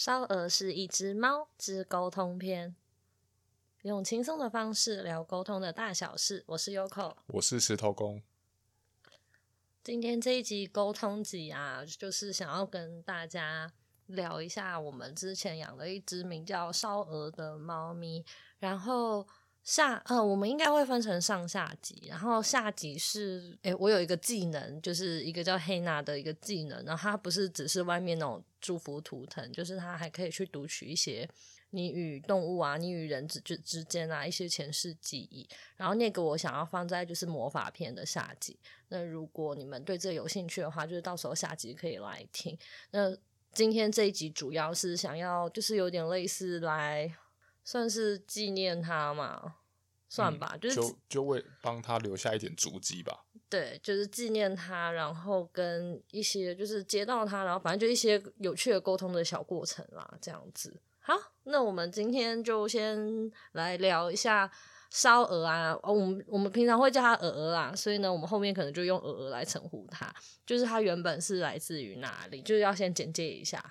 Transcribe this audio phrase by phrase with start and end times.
[0.00, 2.74] 烧鹅是一只猫之沟通篇，
[3.82, 6.42] 用轻松的方式聊沟通的大小事。
[6.46, 8.22] 我是 Yoko，我是石头公。
[9.84, 13.70] 今天这一集沟通集啊，就是想要跟大家
[14.06, 18.24] 聊一下我们之前养了一只名叫烧鹅的猫咪，
[18.58, 19.28] 然后。
[19.62, 31.28] 下呃，我们应该会分成上下集，然后下集是，诶，我有一个技能，就是一个叫黑娜的一个技能，然后它不是只是外面那种祝福图腾，就是它还可以去读取一些
[31.70, 35.46] 你与动物啊、你与人之之之间啊一些前世记忆，
[35.76, 38.58] 然后那个我想要放在就是魔法篇的下集。
[38.88, 42.58] 那如果你们对这有兴趣的话，就是到时候下集可以来听。
[42.90, 43.14] 那
[43.52, 47.14] 今天这一集主要是想要就是有点类似来。
[47.70, 49.54] 算是纪念他嘛，
[50.08, 53.26] 算吧，嗯、就是就就为帮他留下一点足迹吧。
[53.48, 60.80] 对，就是纪念他，然后跟一些就是接到他，然后反正就一些有趣的沟通的小过程啦，这样子。
[60.98, 64.50] 好，那我们今天就先来聊一下
[64.90, 65.70] 烧鹅啊。
[65.84, 70.12] 哦，我们我们平常会叫他鹅鹅啦，所以呢，我们后面可能就用鹅鹅来称呼他。
[70.44, 72.42] 就是他原本是来自于哪里？
[72.42, 73.64] 就是要先简介一下。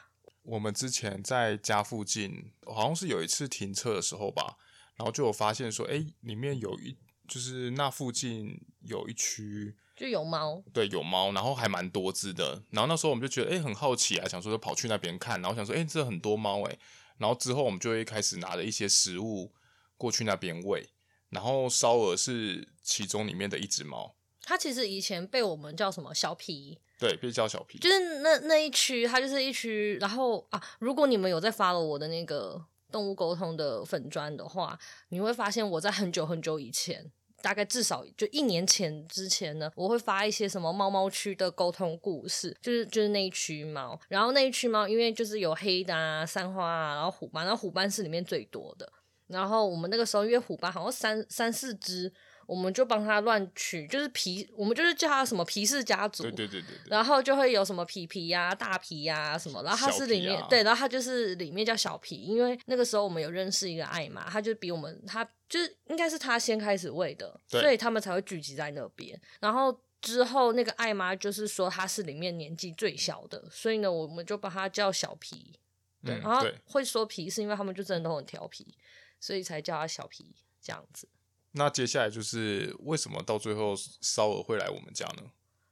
[0.43, 4.57] 我们之前在家附近，好像是有一次停车的时候吧，
[4.95, 12.63] 然后就有发现说，哎，里面有一，就是那附近有一区就有猫，对，有猫，然后还蛮多只的。
[12.71, 16.79] 然后那时候我们就觉得，哎，很好奇啊，想说就跑去那边看，然后想说，哎，这很多猫哎。
[17.17, 19.53] 然后之后我们就会开始拿了一些食物
[19.97, 20.89] 过去那边喂，
[21.27, 24.15] 然后烧鹅是其中里面的一只猫。
[24.49, 26.79] 它其实以前被我们叫什么小皮。
[26.97, 29.95] 对，被叫小皮，就是那那一区，它就是一区。
[30.01, 32.59] 然后啊，如果你们有在 follow 我的那个
[32.91, 34.77] 动物沟通的粉专的话，
[35.09, 37.11] 你会发现我在很久很久以前，
[37.43, 43.97] 大概至少就一年前之前呢，我会发一些什么猫猫区的沟通故事，就是就是那一区猫。
[44.09, 48.91] 然后那一区猫，因为就是有黑的啊、三花啊，然后虎斑，然后虎斑是里面最多的。
[49.27, 52.11] 然后我们那个时候因为虎斑好像三三四只。
[52.49, 69.21] 我们就帮他乱取，就是皮，我们就是叫他什么皮氏家族，对对对对，然后就会有什么皮皮呀、啊、大皮呀、啊、什么，然后他是里面、啊、对，然后他就是里面叫小皮，因为那个时候我们有认识一个艾妈，他就比我们，他就是应该是他先开始喂的，所以他们才会聚集在那边。
[69.39, 75.59] 然后之后那个艾妈就是说他是里面年纪最小的，所以呢，我们就把他叫小皮，
[76.03, 78.75] 对，嗯、然后会说皮是因为他们就真的都很调皮，
[79.19, 81.07] 所以才叫他小皮这样子。
[81.53, 85.23] 那接下来就是为什么到最后烧鹅会来我们家呢？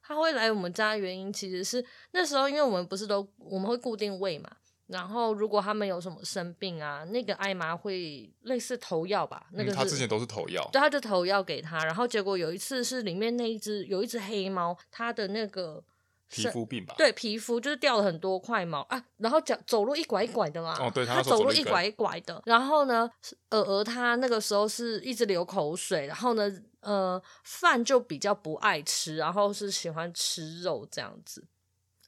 [0.02, 4.50] 他会来我们家的原因其实是那时候，因为我们不是都我们会固定喂嘛，
[4.86, 15.84] 然后如果他们有什么生病啊，那个艾玛会类似投药吧，那个、嗯、他之前都是投药，对，他就投药给他，然后结果有一次是里面那一只有一只黑猫，它的那个。
[16.30, 23.10] 皮肤病吧，对，皮肤就是掉了很多块毛啊，然后脚走路一拐一拐的嘛，哦，对，它走路一拐一拐的，然后呢，
[23.50, 31.42] 鹅鹅它那个时候是一直流口水，然后呢，呃，饭就比较不爱吃，然后是喜欢吃肉这样子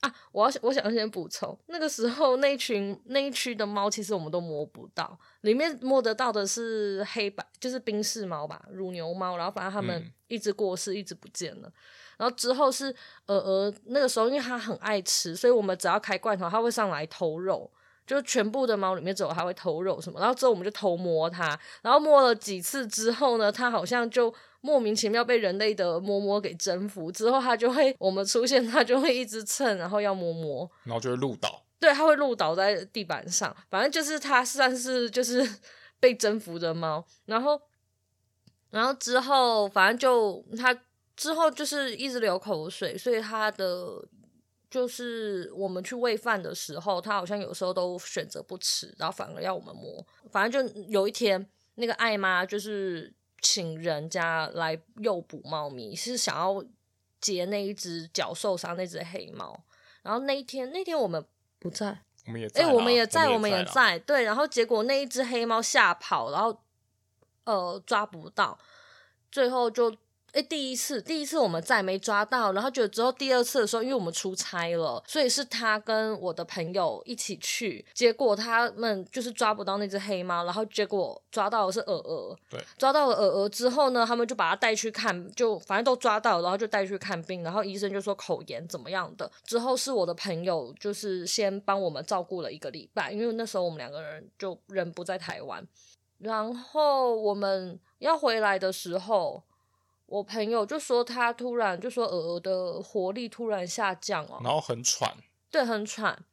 [0.00, 0.14] 啊。
[0.32, 11.72] 我要我想先补充，那个时候那群那一区的猫其实我们都摸不到，里面摸得到的是黑白，就是冰室猫吧，乳牛猫，然后反正它们一直过世，嗯、一直不见了。
[12.20, 12.94] 然后之后是
[13.24, 17.70] 呃呃，那个时候因为它很爱吃，所以我们只要开罐头，它会上来偷肉，
[18.06, 20.20] 就全部的猫里面只有它会偷肉什么。
[20.20, 35.48] 然后之后我们就偷摸它，然后摸了几次之后呢，它好像就莫名其妙被人类的摸摸给征服，之后它就会我们出现，它就会一直蹭，然后要摸摸，然后就会鹿倒，对，它会鹿倒在地板上，反正就是它算是就是
[35.98, 37.02] 被征服的猫。
[37.24, 37.58] 然后，
[38.68, 40.78] 然后之后反正就它。
[41.20, 44.02] 之后就是一直流口水，所以他的
[44.70, 50.02] 就是我们去喂饭的时候，他好像有时候都选择不吃，然后反而要我们摸。
[50.32, 56.64] 反正就有一天，那个艾妈就是请人家来诱捕猫咪，是想要
[57.20, 59.62] 接那一只脚受伤那只黑猫。
[60.00, 61.22] 然后那一天，那天我们
[61.58, 64.22] 不在，我们也在，哎，我们也在，我们也在，也在，对。
[64.22, 66.62] 然后结果那一只黑猫吓跑，然后
[67.44, 68.58] 呃抓不到，
[69.30, 69.94] 最后就。
[70.32, 95.66] 诶，第一次，第一次我们再没抓到，然后觉得之后第二次的时候，因为我们出差了，所以是他跟我的朋友一起去，结果他们就是抓不到那只黑猫，然后结果抓到的是鹅鹅，对，抓到了鹅鹅之后呢，他们就把它带去看，就反正都抓到，然后就带去看病，然后医生就说口炎怎么样的，之后是我的朋友就是先帮我们照顾了一个礼拜，因为那时候我们两个人就人不在台湾，
[96.18, 99.42] 然后我们要回来的时候。
[100.10, 105.16] 我朋友就说他突然就说鹅鹅的活力突然下降哦，然后很喘，
[105.52, 106.24] 对，很喘。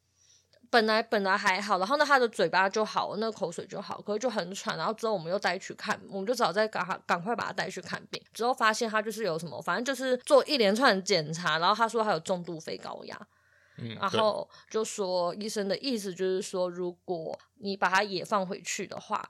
[0.72, 4.76] 本来本来还好，然后呢，他的嘴巴就好，那口水就好，可是就很喘。
[4.76, 8.20] 然后之后我们又带去看，我们就只好再赶赶快把他带去看病。
[8.34, 13.28] 之后发现他就是有什么，反正就是做一连串检查，然后他说他有重度肺高压。
[13.78, 19.30] 嗯，然后就说医生的意思就是说，如果你把它也放回去的话。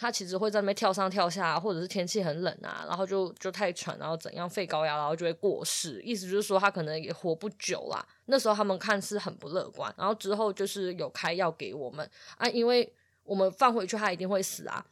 [0.00, 6.00] 他其实会在那边跳上跳下，或者是天气很冷啊，然后就就太喘，然后怎样肺高压，然后就会过世。
[6.00, 8.02] 意思就是说他可能也活不久啦。
[8.24, 12.90] 那时候他们看似很不乐观，然后之后就是有开药给我们啊，因为
[13.24, 14.82] 我们放回去他一定会死啊，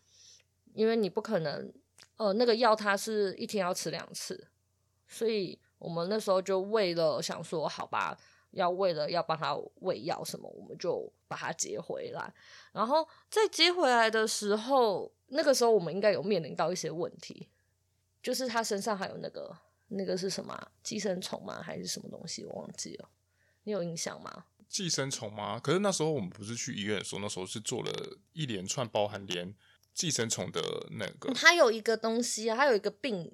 [0.74, 1.72] 因为你不可能，
[2.18, 4.46] 呃，那个药他是一天要吃两次，
[5.08, 8.14] 所以我们那时候就为了想说，好吧。
[8.58, 12.34] 要为了要帮他喂药什么，我们就把他接回来。
[12.72, 17.48] 然后在接回来的时候，那个时候我们应该有面临到一些问题，
[18.22, 19.56] 就是他身上还有那个
[19.88, 21.62] 那个是什么寄生虫吗？
[21.62, 22.44] 还是什么东西？
[22.44, 23.08] 我忘记了，
[23.62, 24.44] 你有印象吗？
[24.68, 25.58] 寄生虫吗？
[25.58, 29.54] 可是那时候我们不是去医院的时候，那时候是做了一连串包含连
[29.94, 30.60] 寄生虫的
[30.98, 31.32] 那个。
[31.32, 33.32] 它有一个东西啊，它有一个病。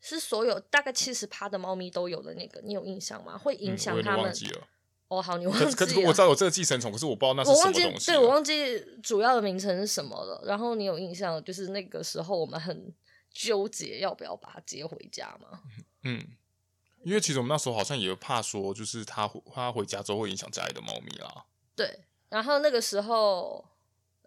[0.00, 3.36] 是所有大概七十趴的猫咪都有的那个，你有印象吗？
[3.36, 4.24] 会影响它们。
[4.24, 4.66] 忘记了。
[5.08, 5.72] 哦，好，你忘记了。
[5.72, 8.06] 可是我知道有这个寄生虫，可是我不知道那是什么东西。
[8.06, 10.42] 对，我忘记主要的名称是什么了。
[10.46, 12.94] 然后你有印象，就是那个时候我们很
[13.32, 15.60] 纠结要不要把它接回家吗？
[16.04, 16.24] 嗯，
[17.02, 21.44] 因为其实我们那时候好像也怕说，就是它它回家之后会影响家里的猫咪啦。
[21.76, 23.64] 对，然后那个时候。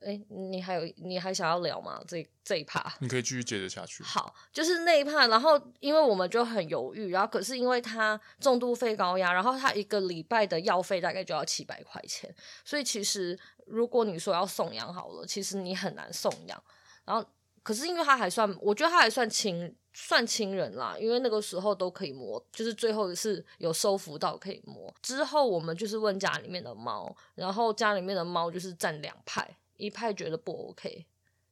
[0.06, 2.02] 哎，你还有你还想要聊吗？
[2.08, 4.04] 这这一趴你可以继续接着下去。
[4.06, 12.34] 好，就是那一趴，然后因为我们就很犹豫，然后可是因为他重度肺高压，然后他一个礼拜的药费大概就要七百块钱，
[12.66, 16.62] 所以其实如果你说要送养好了，其实你很难送养。
[17.06, 17.26] 然后
[17.62, 24.94] 可是因为他还算，我觉得他还算亲，算亲人啦，因为那个时候都可以摸，就是最后是有收服到可以摸。
[25.02, 29.50] 之后我们就是问家里面的猫，然后家里面的猫就是占两派。
[29.78, 31.06] 一派觉得不 OK，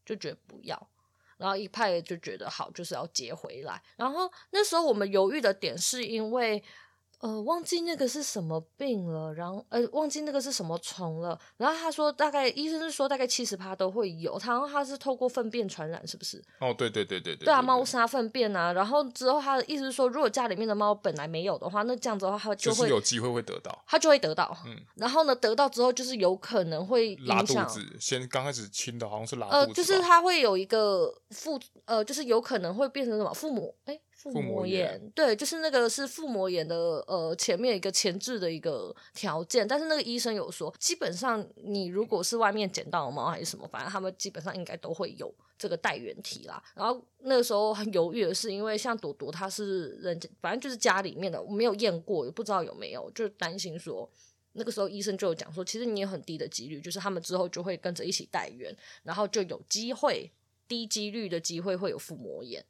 [0.05, 0.89] 就觉得不要，
[1.37, 3.81] 然后一派就觉得好，就是要接回来。
[3.95, 6.63] 然后那时候我们犹豫的点是因为。
[7.21, 11.39] 呃，忘记那个是什么病了，然后呃，忘记那个是什么虫了。
[11.57, 14.39] 然后他说，大概医生是说大概七十趴都会有。
[14.43, 16.43] 然后他是透过粪便传染，是不是？
[16.59, 17.45] 哦，对对对对对。
[17.45, 18.73] 对啊，猫砂粪便啊。
[18.73, 24.57] 然后之后他的意思是说，如果家里面的猫本来没有的话，那这样子的话，它就会、就是、有机会会得到，它就会得到。
[24.65, 24.75] 嗯。
[24.95, 27.85] 然后呢，得到之后就是有可能会拉肚子。
[27.99, 29.57] 先刚开始亲的好像是拉肚子。
[29.57, 33.75] 呃，就是它会有一个父，呃，就是有可能会变成什么父母？
[33.85, 33.99] 哎。
[34.21, 36.75] 腹膜炎，对，就是那个是腹膜炎的
[37.07, 46.61] 呃前面一个前置的一个条件，但是那个医生有说，基本上你如果是外面捡到的猫还是什么，反正他们基本上应该都会有这个带原体啦。
[46.75, 54.07] 然后那个时候很犹豫的是，因为像朵朵它是人家，反正就是家里面的，我没有验过，也不知道有没有，就担心说
[54.53, 58.71] 那个时候医生就有讲说，其实你有很低的几率，就是他们之后就会跟着一起带原，
[59.01, 60.29] 然后就有机会
[60.67, 62.63] 低几率的机会会有腹膜炎。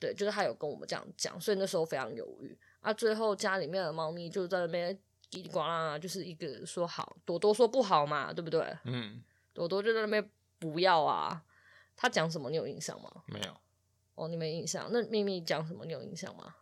[0.00, 2.92] 对，就是他有跟我们这样讲，所以那时候非常犹豫啊。
[2.92, 4.92] 最后家里面的猫咪就在那边
[5.30, 8.76] 叽里呱啦，就是一个说好，朵朵说不好嘛，对不对？
[8.84, 9.22] 嗯。
[9.52, 11.44] 朵朵就在那边不要啊。
[11.94, 12.48] 他讲什么？
[12.48, 13.10] 你有印象吗？
[13.26, 13.54] 没有。
[14.14, 14.88] 哦，你没印象？
[14.90, 15.84] 那咪咪讲什么？
[15.84, 16.54] 你有印象吗？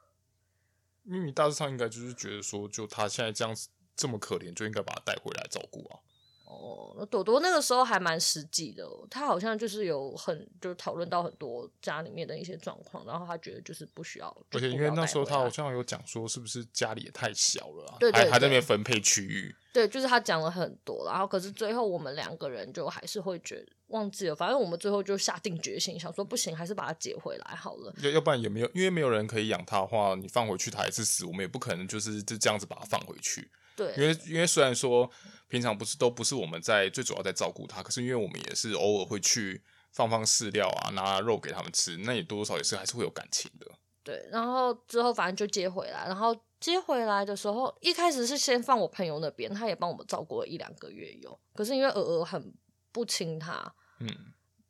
[1.05, 6.01] 咪咪大致上应该就是觉得说，就他现在这样子这么可怜，就应该把他带回来照顾啊。
[6.49, 14.35] 哦，朵朵那个时候还蛮实际的，他好像就是有很就讨论到很多家里面的一些状况，然后他觉得就是不需要。
[14.53, 17.97] 而且因为那时候他好像有讲说，是不是家里也太小了啊？
[18.01, 19.55] 对对对，还还在那边分配区域。
[19.73, 27.95] 对，就是他讲了很多，然后可是最后我们两个人就还是会觉得忘记了，反正我们最后就下定决心，想说不行，还是把它接回来好了。
[28.03, 33.51] 要要不然也没有，因为没有人可以养它的话，你放回去它也是死，我们也不可能就是就这样子把它放回去。
[33.79, 35.09] 对，因为因为虽然说
[35.47, 43.71] 平常不是都不是我们在最主要在照顾它，可是因为我们也是偶尔会去放放饲料啊，拿肉给他们吃，那也多多少少也是还是会有感情的。
[44.03, 52.53] 对，然后之后反正就接回来，然后接回来的时候，一开始是先放我朋友那边，他也帮我们照顾了一两个月有，可是因为鹅鹅很
[52.91, 54.09] 不亲它，嗯，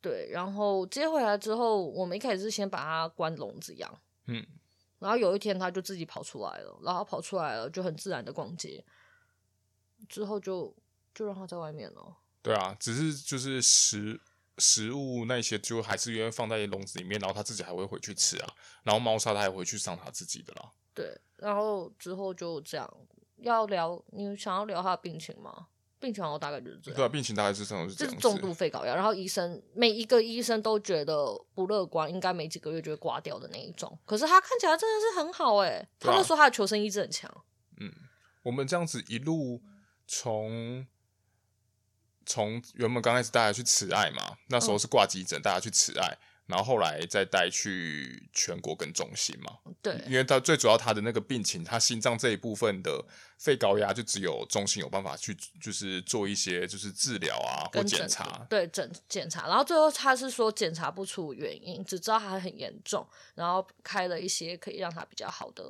[0.01, 3.91] 对，然后接回来之后，我们一开始是先把它关笼子养，
[4.27, 4.45] 嗯，
[4.99, 8.83] 然后有一天它就自己跑出来了，然后跑出来了就很自然的逛街。
[10.07, 10.75] 之后就
[11.13, 12.17] 就让它在外面了。
[12.41, 14.19] 对啊，只是就是食
[14.57, 18.53] 食物那些就还是因为放在笼子里面，然后它自己还会回去吃啊。
[18.83, 20.71] 然后猫砂它还会去上它自己的啦。
[20.93, 22.91] 对，然后之后就这样。
[23.41, 25.67] 要聊你想要聊他的病情吗？
[25.97, 26.97] 病情我大概就是这样。
[26.97, 28.93] 对啊，病情大概是这种，就是重度肺高压。
[28.93, 31.15] 然后医生每一个医生都觉得
[31.53, 33.97] 不乐观，应该没几个月就会挂掉的那一种。
[34.05, 37.33] 可是他看起来真的是很好哎、欸，他们说他的求生意志很强。
[37.79, 37.89] 嗯，
[38.43, 39.61] 我们这样子一路。
[40.11, 40.87] 从
[42.25, 46.17] 从原本刚开始大家去慈爱嘛，那时候是挂急诊，大家去慈爱。
[46.47, 53.05] 然后后来再带去全国跟中心嘛，对，因为他最主要他的那个病情，他心脏这一部分的
[53.37, 65.63] 肺高压就只有中心有办法去，就是做一些就是治疗啊或检查，对检检查，然后最后他是说检查不出原因，只知道他很严重，然后开了一些可以让他比较好的，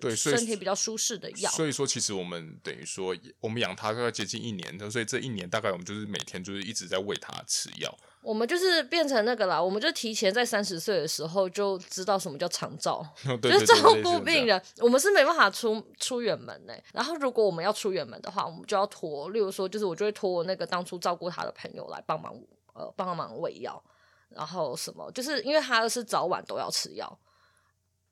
[0.00, 1.50] 对，身体比较舒适的药。
[1.50, 7.94] 所以说，其实我们等于说我们养它大概接近一年，所以这一年大概我们就是每天就是一直在喂它吃药。
[8.22, 13.02] 我们就是变成那个啦，我们就提前在三十岁的时候就知道什么叫长照，
[13.42, 14.60] 就是照顾病人。
[14.78, 16.84] 我们是没办法出出远门呢、欸。
[16.92, 22.34] 然后如果我们要出远门的话，我们就要托，例如说，就是我就会托我那个当初照顾他的朋友来帮忙，
[22.74, 23.82] 呃，帮忙喂药，
[24.28, 27.18] 然后什么，就是因为他是早晚都要吃药。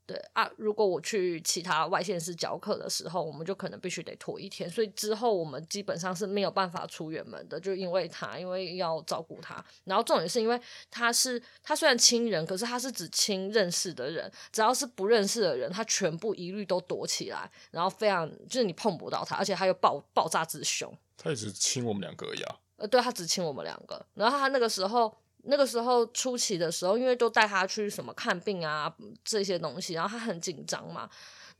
[0.08, 9.62] 对啊，如果我去其他外县市教课的时候，我们就可能必须得拖一天，所以之后我们基本上是没有办法出远门的，就因为他，因为要照顾他。
[9.84, 10.58] 然后重点是因为
[10.90, 20.90] 他是他虽然亲人，可是他是只亲认识的人，只要是不认识的人，他全部一律都躲起来，然后非常就是你碰不到他，而且他又爆爆炸之凶。
[21.18, 22.56] 他也只亲我们两个呀？
[22.78, 25.14] 呃，对，他只亲我们两个，然后他那个时候。
[25.48, 28.92] 那个时候初期的时候，因为都带他去什么看病啊
[29.24, 31.08] 这些东西，然后他很紧张嘛。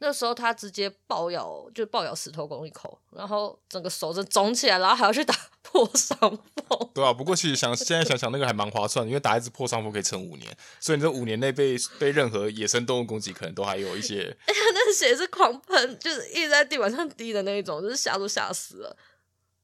[0.00, 6.90] 那时候他直接暴咬，就暴咬石头公一口，然后整个手就肿起来，然后还要去打 破伤风。
[6.94, 14.36] 对啊，不过其实想现在想想，那个还蛮划算的，因为打一次破伤风可以撑五年，所以你这五年内被被任何野生动物攻击，可能都还有一些。
[14.46, 18.96] 哎呀，那血是狂喷，就是一直在地板上滴的那一种，就是吓都吓死了，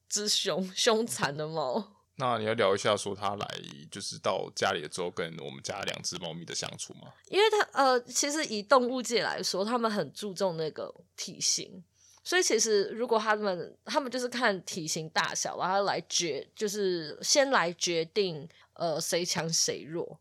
[0.09, 1.93] 只凶凶残的猫。
[2.17, 3.47] 那你要聊一下，说他来
[3.91, 7.13] 就是到家里的时候，跟我们家两只猫咪的相处吗？
[7.29, 11.83] 因为他呃，其实以动物界来说，他们很注重那个体型，
[12.23, 20.21] 所以其实如果他们他们就是看体型大小，然后来决，就是先来决定呃谁强谁弱。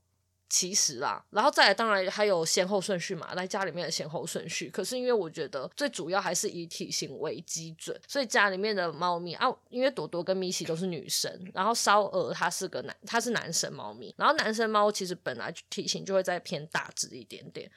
[0.55, 4.69] 其实啦，然后再来，当然还有先后顺序嘛，来家里面的先后顺序。
[4.69, 17.67] 可是因为我觉得最主要还是以体型为基准，所以家里面的猫咪啊，因为朵朵跟米奇都是女生，然后烧鹅它是个男，它是男生猫咪，然后男生猫其实本来体型就会再偏大只一点点，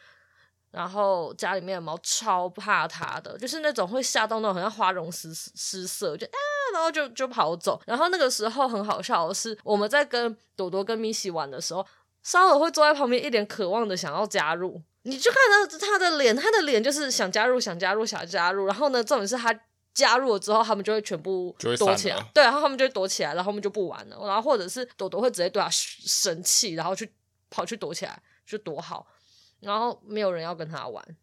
[0.71, 6.39] 然后家里面的猫超怕它的，就是那种会吓到那种好像花容失失色，就啊，
[6.75, 7.81] 然后就就跑走。
[7.87, 11.87] 然后那个时候很好笑的是，我们在跟朵朵跟米奇玩的时候。
[12.27, 14.83] 烧鹅会坐在旁边，一脸渴望的想要加入。
[15.03, 18.67] 你就看到他的脸，他的脸就是想加入，想加入，想加入。
[18.67, 19.57] 然后呢，重点是他
[19.95, 22.21] 加入了之后，他们就会全部躲起来。
[22.35, 24.27] 对，然后他们就会躲起来，然后他们就不玩了。
[24.27, 27.09] 然后或者是朵朵会直接对他生气，然后去
[27.49, 29.07] 跑去躲起来，就躲好。
[29.61, 31.17] 然后没有人要跟他玩。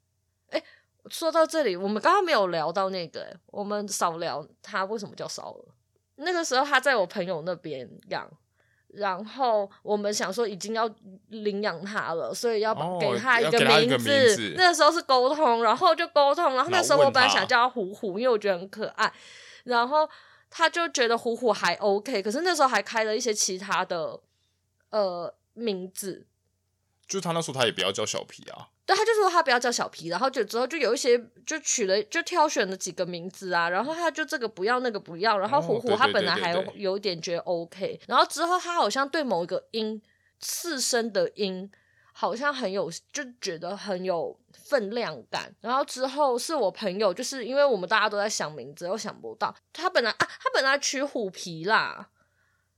[0.52, 0.64] 哎，
[1.10, 5.66] 说到这里，我们刚刚没有聊到那个，我们少聊他为什么叫烧鹅。
[6.16, 8.32] 那个时候他在我朋友那边养。
[8.94, 10.90] 然后我们想说已经要
[11.30, 14.10] 领养它了，所以要给它一个名字。
[14.12, 16.54] 哦、名字那个时候是沟通，然后就沟通。
[16.54, 19.12] 然后那时候我本来想叫它虎虎，因为我觉得很可爱。
[19.64, 20.10] 然后
[20.50, 24.20] 他就觉得虎虎还 OK，可是那时候还开了一些其他的
[24.90, 26.28] 呃名字。
[27.08, 28.70] 就他那时候他也不要叫小皮啊。
[28.86, 40.02] 对，他就说他不要叫小皮，然后就之后就有一些就取了就挑选了几个名字啊，然后他就这个不要那个不要，然后虎虎他本来还有点觉得 OK，然后之后他好像对某一个音
[40.42, 41.72] 次声的音
[42.12, 52.10] 好像很有就觉得很有分量感，然后之后是我朋友，就是因为我们大家都在想名字，又想不到他本来啊他本来取虎皮啦，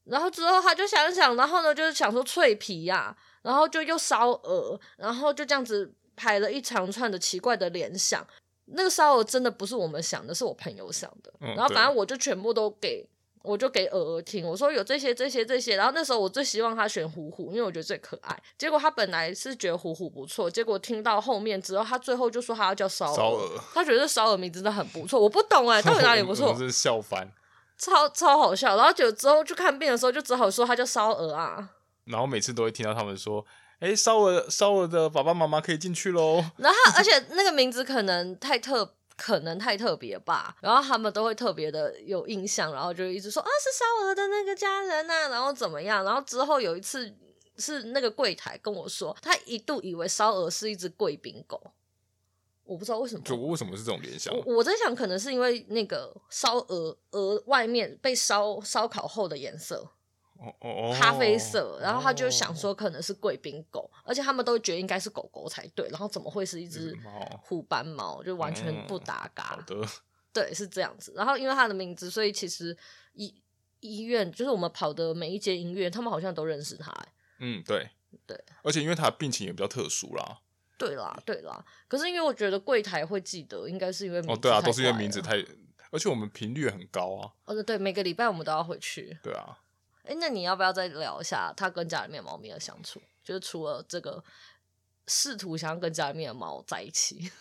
[0.03, 3.17] 然后之后他就想想，然后呢就是想说脆皮呀、啊。
[3.45, 8.25] 然后就又烧鹅，然后就这样子排了一长串的奇怪的联想。
[8.65, 11.31] 那个烧鹅真的不是我们想的，是我朋友想的。
[11.41, 13.07] 嗯、然后反正我就全部都给，
[13.43, 14.43] 我就给鹅鹅听。
[14.43, 15.75] 我说有这些、这些、这些。
[15.75, 18.35] 然后那时候我最希望他选虎虎，因为我觉得最可爱。
[18.57, 23.61] 结果他本来是觉得虎虎不错，结果听到后面之后，他最后就说他要叫烧鹅。
[23.75, 25.21] 他觉得烧鹅名字真的很不错。
[25.21, 26.51] 我不懂哎， 到底哪里不错？
[26.51, 27.31] 我是笑翻，
[27.77, 28.75] 超超好笑。
[28.75, 31.69] 然后就之后去看病的时候，就只好说他叫烧鹅啊。
[32.05, 33.45] 然后每次都会听到他们说
[33.79, 40.55] ：“哎，烧鹅烧鹅的爸爸妈妈可以进去喽。”然后， 而且那个名字可能太特，可能太特别吧。
[40.61, 46.03] 然后他们都会特别的有印象，然后就一直说：“啊，是烧鹅的那个家人呐、啊。”然后怎么样？
[46.05, 47.13] 然后之后有一次
[47.57, 51.59] 是那个柜台跟我说，他一度以为烧鹅是一只贵宾狗。
[52.63, 54.35] 我不知道为什么，就为什么是这种联想？
[54.45, 59.87] 我我在想，可能是因为那个烧鹅鹅外面被烧烧烤后的颜色。
[60.99, 66.95] 咖啡色，然后他就想说可能是贵宾狗，而且他们都觉得应该是狗狗才对，然后怎么会是一只
[67.41, 69.75] 虎斑猫，就完全不搭嘎的。
[70.33, 71.13] 对，是这样子。
[71.15, 72.77] 然后因为它的名字，所以其实
[73.13, 73.33] 医
[73.79, 76.93] 医院，就是我们跑的每一间医院，他们好像都认识他。
[77.39, 77.89] 嗯，对
[78.27, 80.39] 对，而且因为它的病情也比较特殊啦。
[80.77, 81.65] 对啦，对啦。
[81.87, 85.37] 可是因为我觉得柜台会记得，应该是因为哦，对啊，都是因为名字太，
[85.91, 87.31] 而且我们频率很高啊。
[87.45, 89.17] 哦，对对，每个礼拜我们都要回去。
[89.23, 89.57] 对啊。
[90.07, 93.01] 哎，那你要不要再聊一下他跟家里面猫咪的相处？
[93.23, 94.23] 就是除了这个
[95.07, 97.31] 试图想要跟家里面的猫在一起，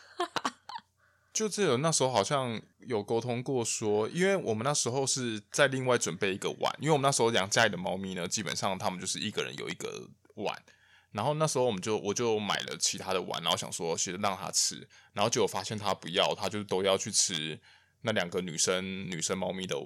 [1.33, 10.63] 就这个那时候好像有沟通过说，因为我们那时候是在另外准备一个碗，因为我们那时候养家里的猫咪呢，基本上他们就是一个人有一个碗，
[11.11, 17.61] 然后那时候我们就我就买了其他的碗，然后想说其实让它吃，然后结果发现它不要，它就都要去吃
[18.03, 19.77] 那两个女生女生猫咪的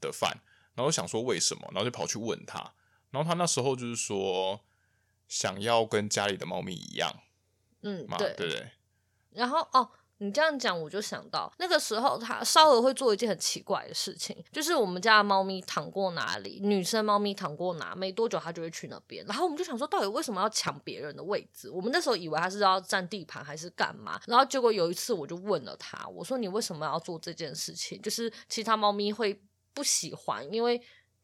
[0.00, 0.40] 的饭。
[0.74, 2.72] 然后想说为什么，然后就跑去问他，
[3.10, 4.60] 然后他那时候就是说
[5.28, 7.12] 想要跟家里的猫咪一样，
[7.82, 8.70] 嗯，对对对。
[9.30, 19.24] 然后哦，你这样讲我就想到那个时候他烧鹅会做一件很奇怪的事情，就是我们家的猫咪躺过哪里，女生猫咪躺过哪，没多久它就会去那边。
[19.26, 21.70] 然后我们就想说，到底为什么要抢别人的位置？
[21.70, 24.20] 我们那时候以为它是要占地盘还是干嘛？
[24.26, 28.00] 然后结果有一次我就问了他，我说你为什么要做这件事情？
[28.00, 29.38] 就是其他猫咪会。
[29.74, 30.80] 不喜欢，因为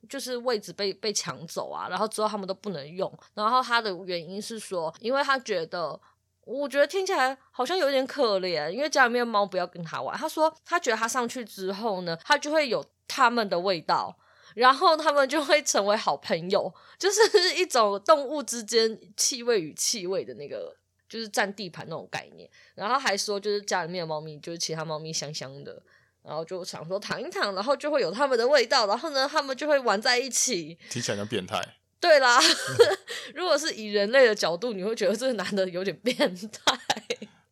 [0.09, 3.12] 就是位置被被抢走啊，然后之后他们都不能用。
[3.35, 6.00] 然后他的原因是说，因为他觉得，
[6.45, 10.17] 我觉得听起来好像有点可怜，因为家里面猫不要跟他玩。
[10.17, 14.17] 他说他觉得他上去之后呢，他就会有他们的味道，
[14.55, 20.76] 然后他们就会成为好朋友，就是 一种动物之间气味与气味的那个，
[21.09, 22.49] 就是占地盘那种概念。
[22.76, 25.83] 然后还说，就是家里面的猫咪，就是其他猫咪香香的。
[26.23, 30.79] 然后就想说躺一躺，然后就会有他们的味道，然后呢，他们就会玩在一起。
[30.91, 31.61] 听起来像变态。
[32.01, 32.41] 对啦，
[33.35, 36.79] 如果是以人类的角度，你会觉得这个男的有点变态。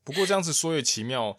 [0.05, 1.37] 不过这样子说也奇妙。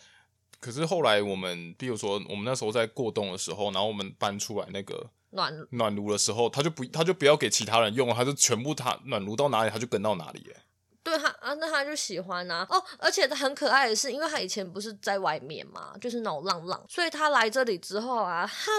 [0.59, 10.51] 可是后来我们，比如说我们那时候在过冬的时候，然后我们搬出来那个暖暖炉的时候，他就不他就不要给其他人用，他就全部他暖炉到哪里他就跟到哪里。
[11.07, 12.67] 对他啊，那他就喜欢啊。
[12.69, 18.71] 哦，而且他很可爱的是，因为他以前不是在外面嘛，就是那种浪浪，所以他来这里之后啊，他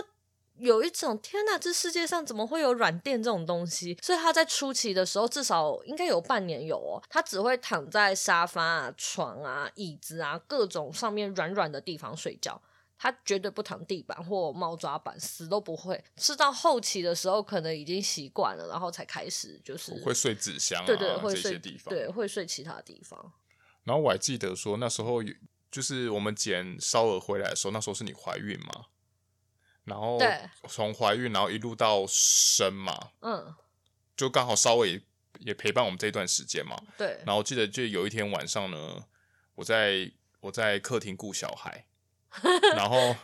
[0.59, 3.97] 有一种天哪，这世界上怎么会有软垫这种东西？
[4.03, 12.61] 所以他在初期的时候，至少应该有半年有哦，他只会躺在沙发啊、床啊、椅子啊各种上面软软的地方睡觉。
[12.99, 16.03] 他绝对不躺地板或猫抓板，死都不会。
[16.17, 23.33] 是到后期的时候，可能已经习惯了，然后才开始就是会睡纸箱啊，对对，会睡这些地方，对，会睡其他地方。
[23.85, 25.23] 然后我还记得说，那时候
[25.71, 28.87] 就是我们捡烧鹅回来的时候，那时候是你怀孕嘛？
[29.85, 30.19] 然后
[30.69, 33.55] 从怀孕，然后一路到生嘛，嗯，
[34.17, 35.03] 就刚好稍微也
[35.39, 36.77] 也陪伴我们这段时间嘛。
[36.99, 37.17] 对。
[37.25, 39.05] 然后我记得就有一天晚上呢，
[39.55, 41.85] 我在我在客厅顾小孩。
[42.75, 43.17] 然后，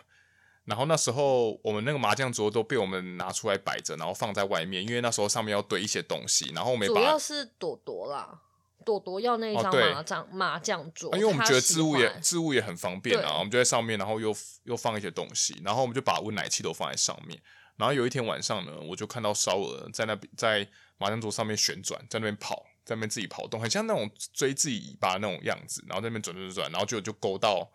[0.64, 6.50] 然后那时候我们那个麻将桌都被我们拿出来摆着，然后放在外面，因为那时候上面要堆一些东西。
[6.54, 8.40] 然后我们主要是朵朵啦，
[8.84, 17.40] 朵朵要那一张麻将、哦、麻将桌，因为我们觉得置物也置物也很方便啊，我们就在上面，然后又又放一些东西，然后我们就把温奶器都放在上面。
[17.76, 27.70] 然后有一天晚上呢，我就看到烧鹅在那边在麻将桌上面旋转，在那边跑，在那边自己跑动，很像那种追自己尾巴那种样子，然后在那边转转转，然后就就勾到。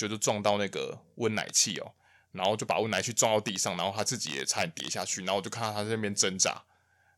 [0.00, 1.92] 就就撞到那个温奶器哦，
[2.32, 6.62] 然后就把温奶器撞到地上，然后他自己也差点跌下去，然后我就看到他在那边挣扎。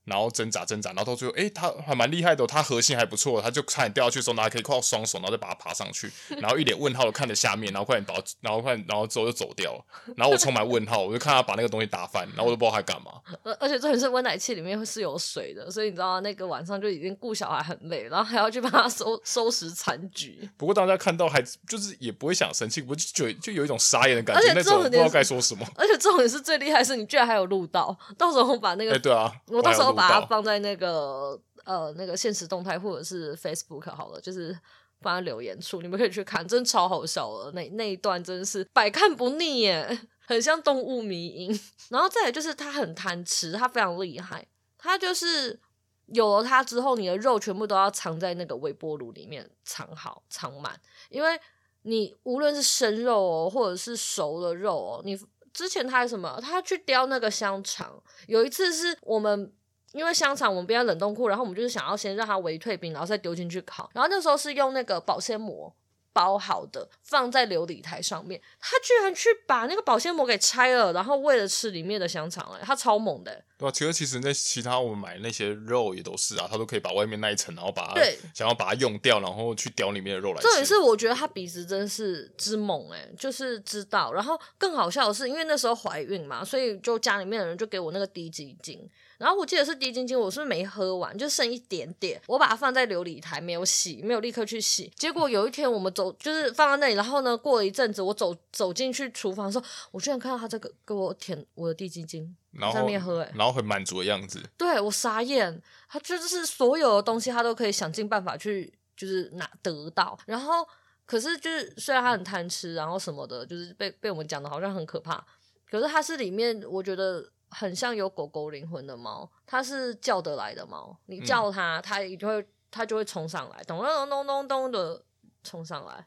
[0.04, 6.10] 然后挣扎挣扎，然后到最后，哎，他还蛮厉害的，他核心还不错，他就差点掉下去的时候，然后还可以靠双手，然后再把它爬上去，
[6.40, 9.84] 然后一脸问号的看着下面，然后快点把，然后快，然后之后就走掉了，
[10.16, 13.12] 然后我充满问号，我就看他把那个东西打翻，然后我都不知道他干嘛。
[13.42, 20.48] 而而且重点是温奶器里面是有水的，所以你知道那个晚上就已经顾小孩很累，然后还要去帮他收收拾残局。
[20.56, 25.66] 不过大家看到还就是也不会想生气，我就就就有一种傻眼的感觉，那种不知道该说什么。
[25.76, 31.40] 而且重点是最厉害是你居然还有录到，到时候把那个，哎，对啊，我到时候把它放在那个。
[31.64, 34.52] 呃，那个现实动态或者是 Facebook 好了，就是
[35.00, 37.52] 放在留言处，你们可以去看，真超好笑的。
[37.52, 41.61] 那那一段真的是百看不腻耶，很像动物迷因。
[41.88, 44.44] 然后再来就是他很贪吃，他非常厉害，
[44.76, 45.61] 他就是
[46.07, 51.40] 有了它之后，你的肉全部都要藏在那个微波炉里面藏好藏满，因为
[51.83, 55.16] 你无论是生肉哦，或者是熟的肉哦，你
[55.55, 59.52] 之前他还什么，他去叼那个香肠，有一次是我们。
[59.92, 63.90] 因为香肠我们不要冷冻库，然后我们就是想要先让它微退冰，然后再丢进去烤。
[63.94, 65.72] 然后那时候是用那个保鲜膜
[66.12, 68.40] 包好的，放在琉璃台上面。
[68.61, 73.44] 他居然去把那个保鲜膜给拆了，然后为了吃里面的香肠，哎，他超猛的。
[73.62, 80.48] 对啊，其实其实那其他我们买那些肉也都是啊，他都可以把外面那一层，然后把它对想要把它用掉，然后去叼里面的肉来吃。
[80.48, 84.12] 这也是我觉得他鼻子真是之猛哎、欸，就是知道。
[84.12, 88.88] 然后更好笑的是，因为那时候怀孕嘛，所以就家里面的人就给我那个滴鸡精。
[89.18, 94.90] 然后我记得是滴鸡精，我是不是没喝完，就剩一点点，我把它放在琉璃台，没有洗，没有立刻去洗。
[94.96, 104.42] 结果有一天我们走，就是放在那里，然后呢，过了一阵子，我走走进去厨房的时候，我居然看到他这个给我舔我的滴鸡精，然后在那边喝、欸，哎，然后很满足的样子。
[104.56, 110.18] 对，我傻眼，他就是所有的东西他都可以想尽办法去，就是拿得到。
[110.26, 110.66] 然后
[111.04, 115.24] 可是就是虽然他很贪吃，然后什么的，就是被被我们讲的好像很可怕，
[115.68, 117.30] 可是他是里面我觉得。
[117.54, 120.98] 很像有狗狗灵魂的猫，它是叫得来的猫。
[121.04, 125.04] 你叫它，它一定会，它就会冲上来，咚咚咚咚咚咚的
[125.44, 126.06] 冲上来。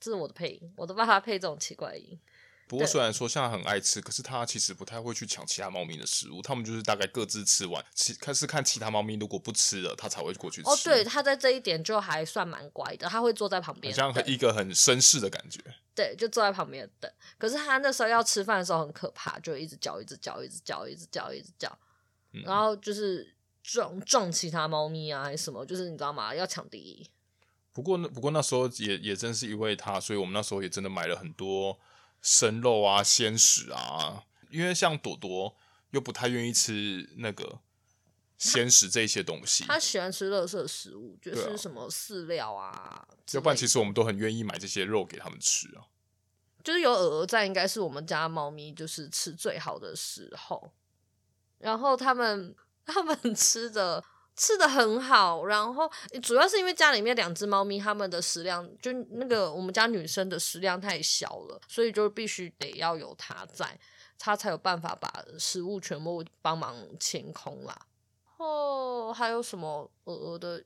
[0.00, 2.18] 这是我的配音，我都帮它配这种奇怪音。
[2.66, 6.40] 不过虽然说现在很爱吃，可是它其实不太会去抢其他猫咪的食物。
[6.40, 10.68] 它们就是大概各自吃完，其看是看其他猫咪如果不吃了，它才会过去吃。
[10.68, 15.60] 哦，对，它在这一点就还算蛮乖的，它会坐在旁边，像一个很绅士的感觉。
[15.94, 17.10] 对，就坐在旁边等。
[17.38, 21.78] 可是它那时候要吃饭的时候很可怕，就一直叫，一直叫，一直叫，一直叫，一直叫。
[22.32, 26.34] 嗯、然后就是撞撞其他猫咪啊，还是什么，就是你知道吗？
[26.34, 27.08] 要抢第一。
[27.72, 31.78] 不过那不过那时候也也真是因为它，所以我们那时候也真的买了很多
[32.24, 34.24] 生肉啊、鲜食啊。
[34.50, 35.56] 因为像朵朵
[35.90, 37.60] 又不太愿意吃那个
[38.38, 43.06] 鲜食这些东西，他，喜欢吃垃圾食物，就是什么饲料啊。
[43.32, 45.86] 要不然，其实我们都很愿意买这些肉给他们吃啊。
[46.62, 50.72] 就是有鹅鹅在，应该是我们家猫咪就是吃最好的时候。
[51.58, 52.54] 然后他们
[52.86, 54.04] 他们吃的
[54.36, 55.90] 吃的很好，然后
[56.22, 63.78] 主要是因为家里面两只猫咪，它们的食量就那个我们家女生的食量太小了，所以就必须得要有它在，
[64.18, 67.86] 它才有办法把食物全部帮忙清空啦。
[68.38, 70.64] 哦，还有什么鹅鹅的？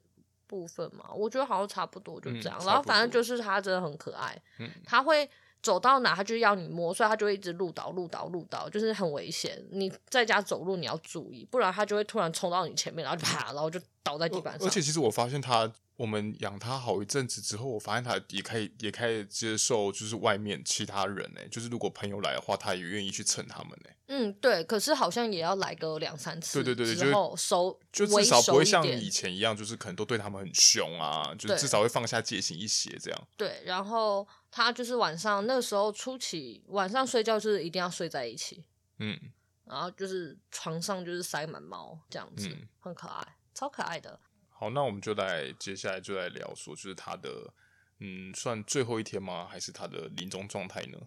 [0.49, 2.59] 部分嘛，我觉得好像差不多就这样。
[2.63, 4.35] 嗯、然后反正就是它真的很可爱，
[4.83, 5.31] 它、嗯、会
[5.63, 9.63] 走到哪它就要你摸，所以它就会一直路倒路倒路倒，就是很危险。
[9.71, 14.67] 你在家走路你要注意，不然它就会突然冲到你前面，然后就啪，然后就倒在地板上。
[14.67, 15.73] 而且其实我发现它。
[15.99, 23.91] 我们养它好一阵子之后，我发现它也可以也可以接受，就是外面其他人呢，就是如果朋友来的话，它也愿意去蹭他们呢。
[24.07, 24.63] 嗯，对。
[24.63, 33.29] 可是好像也要来个两三次，对对对，之后熟就至少不会像以前一样，就是可能都对他们很凶啊，就至少会放下戒心一些这样。
[33.37, 38.65] 对，然后他就是晚上那个时候初期晚上睡觉就是一定要睡在一起，
[38.99, 39.19] 嗯，
[39.65, 44.19] 然后就是床上就是塞满猫这样子，嗯，很可爱，超可爱的。
[44.51, 47.53] 好，那我们就来接下来就来聊说，就是他的，
[48.01, 49.47] 嗯，算最后一天吗？
[49.47, 50.99] 还是他的临终状态呢？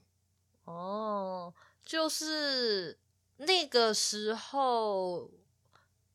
[0.64, 2.98] 哦，就是
[3.38, 5.30] 那个时候，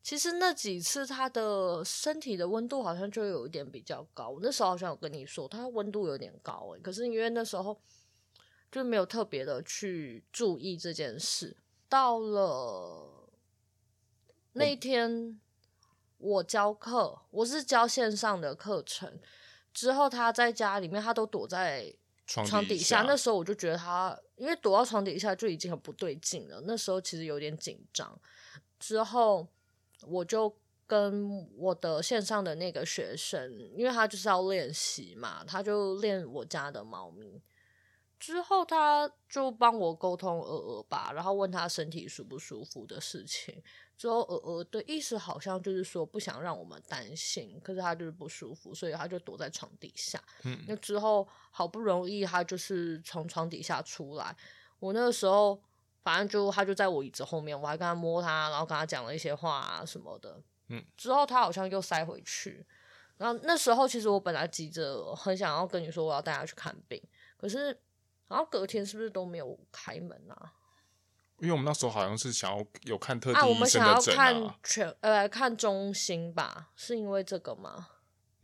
[0.06, 4.38] 其实那几次他的身体的温度好像就有一点比较高。
[4.40, 7.76] 那时候好像有跟你说，他温度有点高诶，可是因为那时候
[8.70, 11.56] 就没有特别的去注意这件事。
[11.88, 13.28] 到了
[14.52, 15.40] 那一天。
[16.18, 19.20] 我教课，我是教线上的课程。
[19.74, 21.94] 之后他在家里面，他都躲在
[22.26, 23.02] 床底下。
[23.02, 26.62] 那时候我就觉得他，因为躲到床底下就已经很不对劲了。
[26.64, 28.18] 那时候其实有点紧张。
[28.78, 29.46] 之后
[30.02, 30.54] 我就
[30.86, 37.42] 跟我的线上的那个学生，因为他就是要练习嘛，他就练我家的猫咪。
[38.18, 43.62] 之后他就帮我沟通鹅鹅吧，然后问他身体舒不舒服的事情。
[43.98, 50.22] 之后鹅鹅的意思好像就是说不想让我们担心，可是他就是不舒服，所以他就躲在床底下。
[50.44, 54.34] 嗯，那之后好不容易他就是从床底下出来，
[54.78, 55.60] 我那个时候
[56.06, 60.40] 反正就他就在我椅子后面，我还跟他摸他，然后跟他讲了一些话啊什么的。
[60.68, 62.64] 嗯，之后他好像又塞回去。
[63.16, 67.02] 然后那时候其实我本来急着很想要跟你说我要带他去看病，
[67.36, 67.76] 可是。
[68.28, 70.52] 然后隔天是不是都没有开门啊？
[71.38, 73.86] 因为我们那时候好像是想要有看特定医生的诊啊。
[73.86, 76.70] 啊，我们想要看全呃看中心吧？
[76.74, 77.86] 是因为这个吗？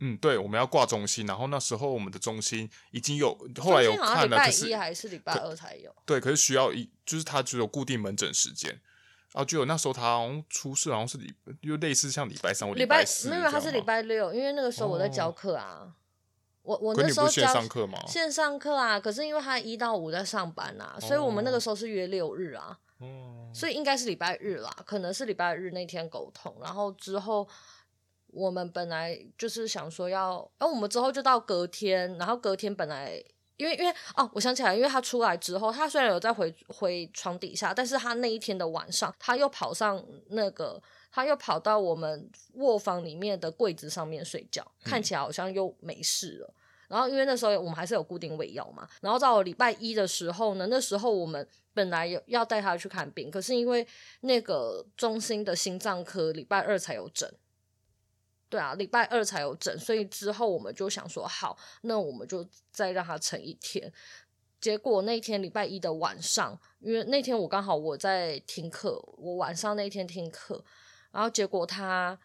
[0.05, 1.25] 嗯，对，我们要挂中心。
[1.25, 5.95] 然后那时候我们的中心已经有后来有看了，礼拜一还是礼拜二才有？
[6.05, 8.69] 对，可是需要一就是他只有固定门诊时间，
[9.31, 15.79] 然后就有那时候他好像出事，好像是礼又类似像礼拜三或礼拜四，没有，他是礼拜六，因为那个时候我在教课啊。
[15.81, 15.93] 哦
[16.63, 17.99] 我我那时候教线上课吗？
[18.07, 27.45] 线上课啊，可是因为他一到五在上班啊，所以我们那个时候是约六日啊，哦、所以应该是礼拜日啦，可能是礼拜日那天沟通，然后之后
[28.33, 33.23] 我们本来就是想说要，然后，我们之后就到隔天，然后隔天本来
[33.57, 46.53] 因为因为哦，我想起来，因为他出来之后，他虽然有在回回床底下，但是他那一天的晚上，他又跑上那个，他又跑到我们卧房里面的柜子上面睡觉，嗯、看起来好像又没事了。
[46.89, 53.87] 然后因为那时候我们还是有固定喂药嘛，然后到了礼拜一的时候呢，那时候我们本来有要带他去看病，可是因为
[54.21, 57.31] 那个中心的心脏科礼拜二才有诊。
[58.53, 63.91] 对啊，礼拜二才有诊，所以之后我们就想说，好，那我们就再让他撑一天。
[64.61, 70.63] 结果那天礼拜一的晚上，因为那天我刚好我在听课，我晚上那天听课，
[71.11, 72.15] 然后结果他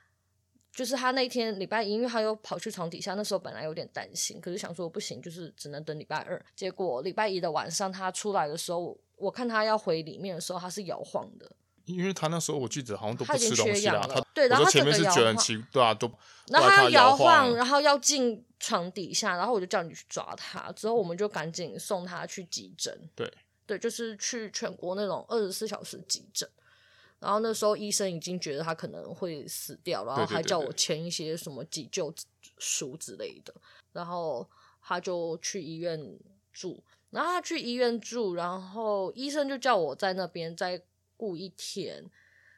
[0.70, 6.44] 就是他那天礼拜一，因为他又跑去床底下，那时候本来有点担心，可是想说不行，就是只能等礼拜二。
[6.54, 11.50] 结果礼拜一的晚上他出来的时候，我看他要回里面的时候，他是摇晃的。
[11.96, 16.10] 因为他那时候我记得好像都不吃东西啦，他，对，然后他前面是觉得很奇，对啊，都
[16.48, 23.32] 然后他摇晃，然后要进床底下，然后我就叫你去抓他，之后我们就赶紧送他去急诊，对。
[23.66, 26.48] 对，就是去全国那种二十四小时急诊，
[27.18, 32.10] 然后那时候医生已经觉得他可能会死掉，然后还叫我签一些什么急救
[32.56, 33.52] 书之类的，
[33.92, 34.48] 然后
[34.80, 36.00] 他就去医院
[36.50, 40.82] 住，然后他去医院住，然后医生就叫我在那边在。
[41.18, 42.08] 过一天，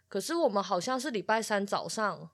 [0.06, 2.30] 可是我们好像是礼拜三早上，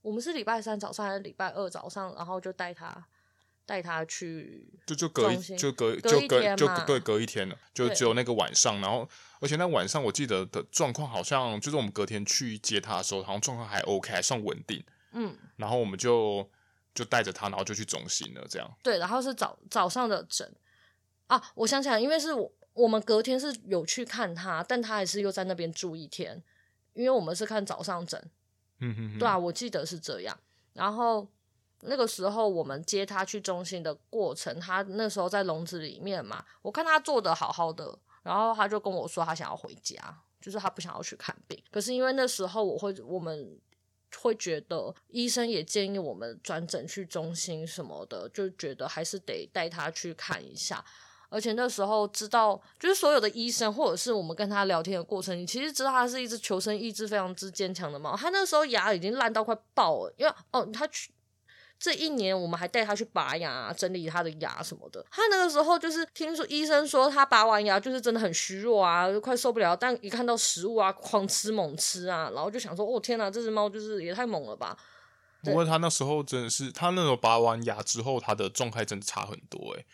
[0.00, 3.06] 我们是礼拜三早上还是礼拜二早上，然后就带他
[3.66, 9.06] 带他去，就就隔一就隔就隔就对隔一天了，就只有那个晚上，然后
[9.40, 16.48] 而且那晚上我记得的状况好像就是我们隔天去接他的时候，好像状况还 OK，还算稳定，嗯，然后我们就
[16.94, 18.76] 就带着他，然后就去中心了，这样。
[18.82, 20.50] 对，然后是早早上的诊
[21.26, 22.50] 啊，我想起来，因为是我。
[22.76, 26.42] 我们隔天是有去看他，但他还是又在那边住一天，
[26.92, 28.22] 因为我们是看早上诊。
[28.80, 30.38] 嗯哼哼，对啊，我记得是这样。
[30.74, 31.26] 然后
[31.80, 39.96] 那个时候我们接他去中心的过程，他那时候在笼子里面嘛，我看他坐的好好的，然后他就跟我说他想要回家，
[40.38, 41.58] 就是他不想要去看病。
[41.70, 43.58] 可是因为那时候我会，我们
[44.18, 50.84] 会觉得医生也建议我们转诊去中心什么的，就觉得还是得带他去看一下。
[51.28, 58.16] 而且那时候知道，就是所有的医生或者是我们跟他聊天的过程，你其实知道他是一只求生意志非常之坚强的猫。
[58.16, 61.10] 他那时候牙已经烂到快爆了，因为哦，他去
[61.78, 65.04] 这一年我们还带他去拔牙、整理他的牙什么的。
[65.10, 69.76] 他那个时候就是听说医生说他拔完牙就是真的很虚弱啊，就快受不了。
[69.76, 74.74] 但一看到食物啊，狂吃猛吃啊，然后就想说哦天哪，这只猫就是也太猛了吧。
[75.42, 79.86] 不过他那时候真的是，他那时候拔完牙之后，他的状态真的差很多诶、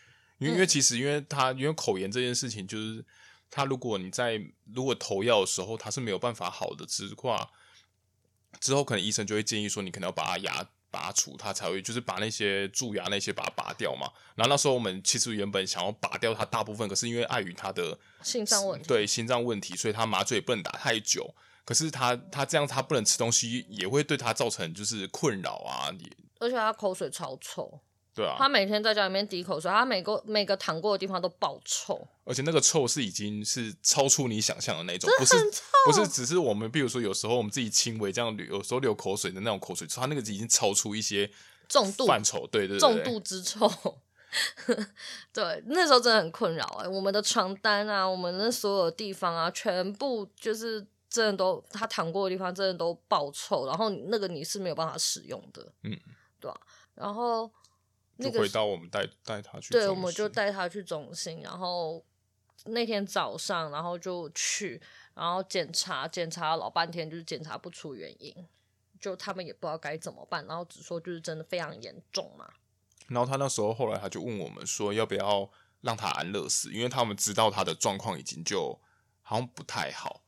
[0.51, 3.03] 因为其实，因为他因为口炎这件事情，就是
[3.49, 4.41] 他如果你在
[4.73, 7.49] 如果投药的时候，他是没有办法好的，之话
[8.59, 14.11] 之后可能医生就会建议说，你可能要把它牙拔除，他才会就是把那些蛀牙那些把它拔掉嘛。
[14.35, 21.33] 然后那时候我们其实原本想要拔掉他大部分，可是因为碍于他的心脏问题，对心脏问题，所以他麻醉也不能打太久。
[21.65, 25.89] 可是他他这样他不能吃东西，也会对他造成就是困扰啊。
[26.39, 27.79] 而且他口水超臭。
[28.15, 35.35] 对啊，他每天在家里面滴口水，他每个每个躺过的地方都爆臭，而且那个臭是已经是超出你想象的那种，不是
[35.85, 41.27] 不是只是我们，比如说有时候我们自己轻微这样流，有时候流口水的那种口水臭，他那个已经超出一些
[41.67, 42.05] 重度。
[42.05, 43.67] 范畴，对对对，重度之臭，
[45.33, 55.97] 对，那时候真的很困扰哎、欸，我们的床单啊，我们的所有地方啊，全部就是真的都他躺过的地方真的都爆臭，然后那个你是没有办法使用的，嗯，
[56.39, 56.61] 对吧、啊？
[56.93, 57.51] 然后。
[58.31, 62.03] 就回到我们带带他去，对，我们就带他去中心，然后
[62.65, 64.81] 那天早上，然后就去，
[65.13, 68.33] 然后检查，检查老半天，就是检查不出原因，
[68.99, 72.49] 就他们也不知道该怎么办，然后只说就是真的非常严重嘛。
[73.07, 75.49] 然后他那时候后来他就问我们说，要不要
[75.81, 78.79] 让他安乐死，因为他们知道他的状况已经就
[79.21, 80.23] 好像不太好。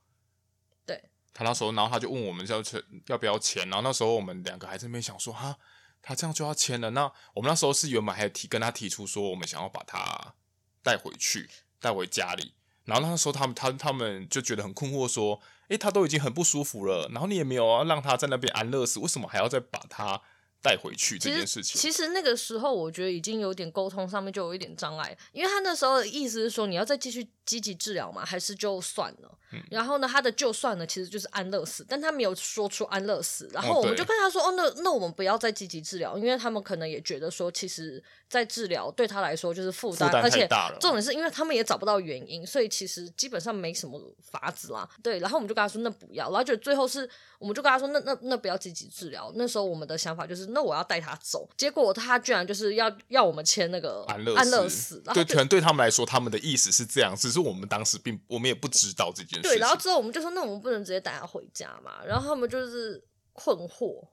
[0.86, 2.62] 对，他那时候，然后他就问我们要
[3.08, 5.58] 要不要钱，然后那时候我们两个还在那边想说哈。
[6.08, 10.36] 他这样就要签了，那我们那时候是原本还提跟他提出说，我们想要把他
[10.84, 12.54] 带回去，带回家里。
[12.84, 20.22] 然后那时候他们他他们就觉得很困惑，说，诶，他都已经很不舒服了，然后你也没有要让他在那边安乐死，为什么还要再把他？
[20.65, 29.38] 带回去这件事情其，其实那个时候我觉得已经有点沟通上面就有一点障碍，因为他那时候的意思是说，你要再继续积极治疗嘛，还是就算了？
[29.51, 33.47] 嗯、然后呢，他的就算了，其实就是安乐死，但他没有说出安乐死。
[33.54, 40.47] 然后我们就跟他说：“哦，哦，那那我们不要再积极治疗，因为他们可能也觉得说，其实在治疗对他来说就是负担，而且
[40.80, 44.89] 重点是因为他们也找不到原因，所以其实基本上没什么法子啦。
[45.04, 50.55] 对，然后我们就跟他说：“那不要。”然后就最后是，我们就跟他说：“那那那不要积极治疗。”那时候我们的想法就是。
[50.56, 51.48] 那我要带他走。
[51.58, 59.41] 结果他居然就是要要我们签那个安乐安乐死，对，可能对他们来说，他们的意思是这样，只是我们当时并我们也不知道这件事。
[59.41, 62.04] 对，然后之后我们就说，那我们不能直接带他回家嘛？
[62.06, 64.08] 然后他们就是困惑。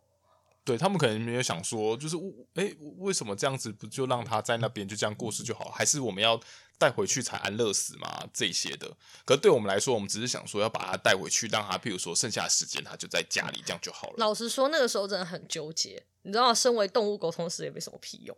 [0.64, 2.16] 对，他们可能没有想说，就是
[2.55, 5.70] 哎，为什么这样子不就让他在那边就这样过世就好？
[5.70, 6.40] 还是我们要
[6.78, 8.24] 带回去才安乐死嘛？
[8.33, 8.88] 这些的。
[9.24, 14.14] 可是对我们来说，我们只是想说要把他带回去，让他譬如说剩下的时间他就在家里这样就好了。
[14.18, 16.05] 老实说，那个时候真的很纠结。
[16.22, 18.37] 你知道，身为动物沟通师也没什么屁用，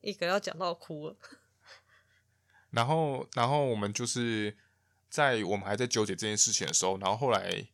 [0.00, 1.16] 一个要讲到哭了。
[2.70, 4.56] 然后，然后我们就是
[5.08, 7.66] 在我们还在纠结这件事情的时候，然后后来。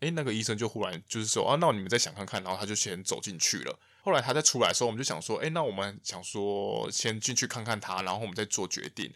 [0.00, 3.76] 哎，那个医生就忽然就是说啊，那你们再想看看，然后他就先走进去了。
[4.04, 9.12] 后来他再出来的时候，我们就想说，哎，那我们想说先进去看看他，然后我们再做决定。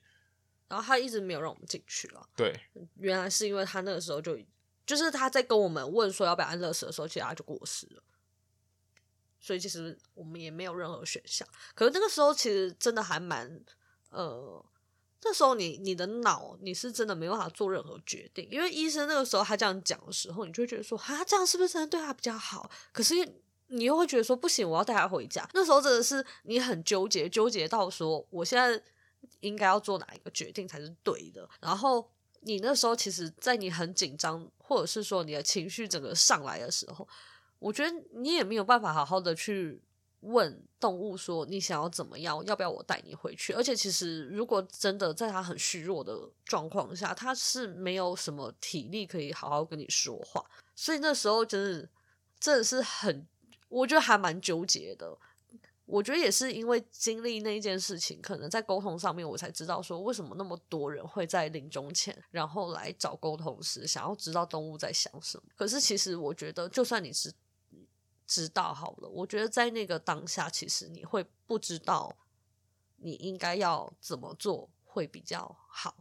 [0.66, 2.28] 然后他一直没有让我们进去了。
[2.34, 2.52] 对，
[2.96, 4.36] 原来是因为他那个时候就
[4.84, 8.02] 就是他在跟我们问说要不要安乐死的时候，其实他就过世了。
[9.42, 11.46] 所以其实我们也没有任何选项。
[11.74, 13.62] 可是那个时候其实真的还蛮
[14.08, 14.64] 呃。
[15.24, 22.68] 那时候你你的脑你是真的没有办法做任何决定，因为医生那个时候他这样讲的时候，你就会觉得说，哈，这样是不是真的对他比较好？
[22.92, 23.14] 可是
[23.68, 25.48] 你又会觉得说，不行，我要带他回家。
[25.54, 28.82] 那时候真的是你很纠结，纠结到说，我现在
[29.38, 31.48] 应该要做哪一个决定才是对的。
[31.60, 37.06] 然后你那时候其实，在你很紧张，或者是说你的情绪整个上来的时候，
[37.62, 39.80] 我觉得你也没有办法好好的去。
[40.22, 42.40] 问动物说：“你想要怎么样？
[42.46, 50.40] 要不要我带你回去？”而且，其实如果真的在他很虚弱的状况下，他是没有什么体力可以好好跟你说话。
[50.76, 51.88] 所以那时候真的
[52.38, 53.26] 真的是很，
[53.68, 55.18] 我觉得还蛮纠结的。
[55.86, 65.42] 我觉得也是因为经历那一件事情，可能在沟通上面，我才知道说为什么那么多人会在临终前，然后来找沟通师，想要知道动物在想什么。
[65.56, 67.32] 可是，其实我觉得，就算你是。
[68.32, 72.16] 知道好了，我觉得在那个当下，其实你会不知道
[72.96, 75.94] 你应该要怎么做会比较好。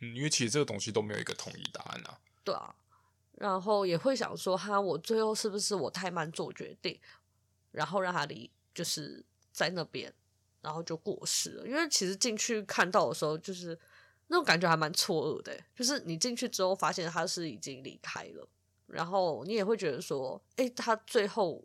[0.00, 2.20] 嗯，因为其实这个东西都没有一个统一答案啊。
[2.44, 2.72] 对啊，
[3.32, 7.00] 然后也会想说，哈，我最后是不是我太慢做决定，
[7.72, 10.14] 然后让他离就是在那边，
[10.60, 11.66] 然后就过世了。
[11.66, 13.76] 因为其实进去看到的时候，就是
[14.28, 18.48] 那种感觉还蛮错愕的，就是你进去之后发现他是已经离开了。
[18.86, 21.64] 然后你也会觉得说，诶，他最后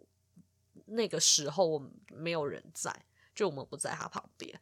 [0.86, 3.06] 那个时候我们没有人在，
[3.36, 4.60] 就我们不在他旁边，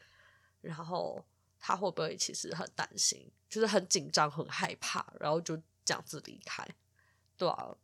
[0.61, 1.25] 然后
[1.57, 6.67] 他会不会其实很担心，就是很紧张、很害怕，然后就这样子离开，
[7.37, 7.75] 对啊，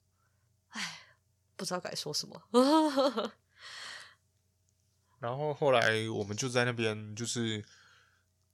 [0.70, 1.00] 哎，
[1.56, 2.42] 不知道该说什么。
[5.20, 7.64] 然后后来我们就在那边，就是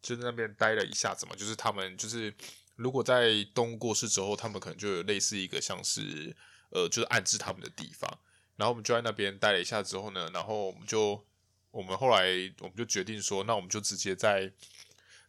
[0.02, 2.34] 就在那边待了一下子嘛，就是他们就是。
[2.82, 6.36] 如果在动物过世之后，他们可能就有类似一个像是
[6.72, 8.10] 呃，就是安置他们的地方。
[8.58, 11.26] 然后我们就在那边待了一下之后呢，然后我们就
[11.72, 12.26] 我们后来
[12.60, 14.52] 我们就决定说，那我们就直接在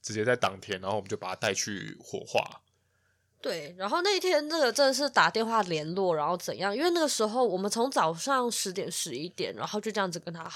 [0.03, 2.62] 直接在当天，然后我们就把它带去火化。
[3.43, 6.75] 对，然后那天那个真的是打电话联络，然后怎样？
[6.75, 10.49] 因为那个时候我们从早上十点十一点，然后就这样子跟他，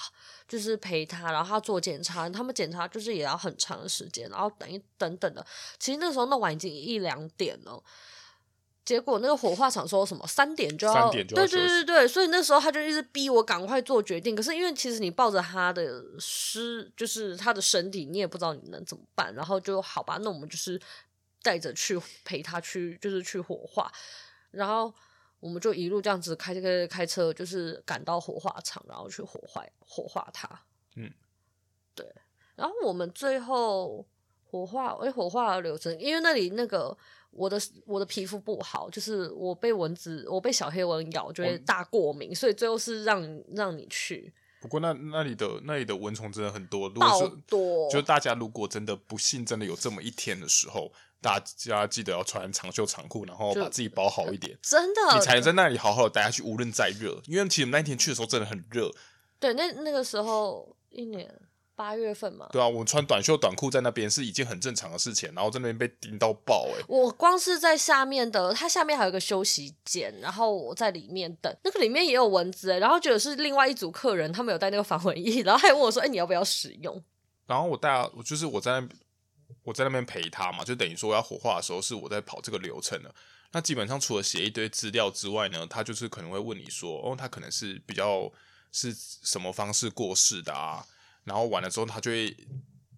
[0.47, 5.45] 就是陪他，然后他做检查，他们检查就是也要很长的时间，然后等一等等的。
[5.81, 7.83] 其实那时候弄完已经一两点了，
[8.85, 14.37] 结果那个火化场说什么三点就要，三点就要对对对对，所以那时候他就一直逼我赶快做决定。
[14.37, 20.81] 可是因为其实你抱着他的尸，就是他的身体，你也不知道你能怎么办，然后就好吧，那我们就是。
[21.47, 23.89] 带着去陪他去，就是去火化，
[24.51, 24.93] 然后
[25.39, 30.49] 我们就一路这样子开开开车，就是赶到火化场，然后去火化火化他。
[30.97, 31.09] 嗯，
[31.95, 32.05] 对。
[32.57, 34.05] 然后我们最后
[34.43, 36.99] 火化，哎，火化的流程，因为那里那个
[37.31, 43.23] 我的我的皮肤不好，就是我被蚊子，我被小黑蚊咬就会大过敏，所以最后是让
[43.55, 44.35] 让你去。
[44.61, 47.89] 不过那那里的那里的蚊虫真的很多，好多。
[47.89, 50.91] 就大家如果真的不幸真的有这么一天的时候。
[51.21, 56.43] 大家记得要穿长袖长裤，然后把自己包好一点， 真的，你才能在那里好好的待下去。
[56.43, 58.91] 无论再热，因为其实我们那天去的时候真的很热。
[59.41, 61.29] 对，那那个时候一年
[61.75, 62.47] 八月份嘛。
[62.53, 66.85] 对啊，我穿短袖短裤在那边是一件很正常的事情，然后在那边被叮到爆哎、欸！
[66.87, 77.03] 我光是在下面的，它下面还有一个休息间，然后我在里面等，那个里面也有蚊子哎、欸，然后觉得是另外一组客人，他们有带那个防蚊液，然后还问我说：“哎、欸，你要不要使用？”
[77.47, 78.89] 然后我带，我就是我在那。
[79.63, 83.15] 我在那边陪他嘛，就等于说我要火化的时候是我在跑这个流程的。
[83.53, 88.31] 那基本上除了写一堆资料之外呢，他就是可能会问你说，哦，他可能是比较
[88.73, 90.85] 是什么方式过世的啊？
[91.25, 92.37] 然后完了之后，他就会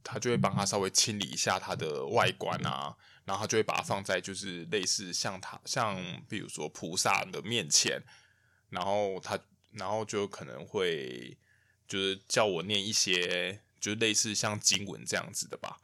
[0.02, 5.96] 他就会帮他稍微清理一下他的外观啊，然后他就会把它放在就是类似像他像
[6.28, 8.02] 比如说菩萨的面前，
[8.70, 9.38] 然后他
[9.72, 11.36] 然后就可能会
[11.86, 15.78] 就是叫我念一些，就是类似像经文这样子的吧。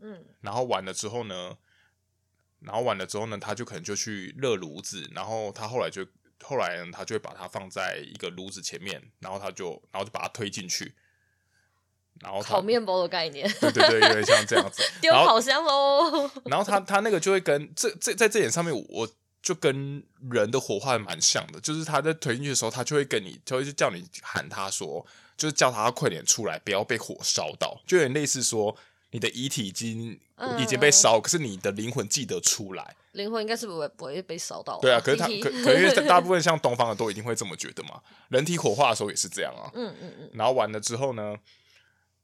[0.00, 1.56] 嗯，然后完了之后呢，
[2.60, 6.06] 然后完了之后呢，他就可能就去热炉子，然后他后来就
[6.42, 10.94] 后来呢，他就会把它放在一个炉子前面，然后他就然后就把它推进去，
[12.20, 16.30] 然后烤面包的概念，对对对，有点像这样子， 丢烤箱喽。
[16.46, 19.08] 然后他他那个就会跟这这在这点上面我。
[19.40, 28.76] 就跟人的火化蛮像的，就是他在推进去的时候，他就会跟你，就会叫你喊他说，就是叫他快点出来，不要被火烧到，就有点类似说
[29.10, 34.78] 你的遗体已经、嗯、已经被烧，可是你的灵魂记得出来，灵魂应该是不会不会被烧到。
[34.80, 39.70] 对啊，可是他可可因为 大部分像东方的都一定会这么觉得嘛，人体火化的时候也是这样啊。
[39.74, 40.30] 嗯嗯嗯。
[40.34, 41.34] 然后完了之后呢，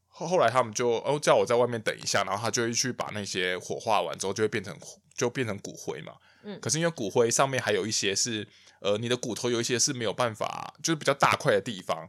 [0.08, 4.76] 后后来他们就哦叫我在外面等一下，然后他就会去把那些火化完之后就会变成
[5.16, 6.12] 就变成骨灰嘛。
[6.44, 8.46] 嗯，可是因为骨灰上面还有一些是，
[8.80, 12.06] 呃，你的骨头有一些是没有办法，就是比较大块的地方，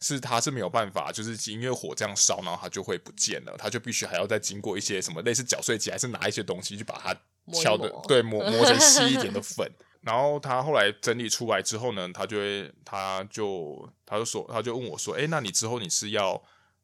[0.00, 7.14] 是它是没有办法，就是因为火这样烧，然后它就会不见了，它就必须还要再经过一些什么类似搅碎机，还是拿一些东西去把它
[7.52, 9.70] 敲的，对，磨磨成 细一点的粉。
[10.00, 16.42] 然后他后来整理出来之后呢，他就会，他就他就说，他就问我说，哎，那你之后你是要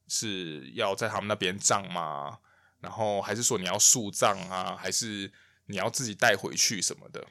[0.09, 2.39] 是要在他们那边葬吗？
[2.81, 4.77] 然后还是说你要树葬啊？
[4.77, 5.33] 还是？
[5.67, 7.27] 你要自己带回去什么的，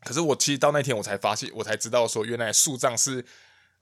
[0.00, 3.24] 可是我其实到那天我才发现，我才知道说，原来树葬是，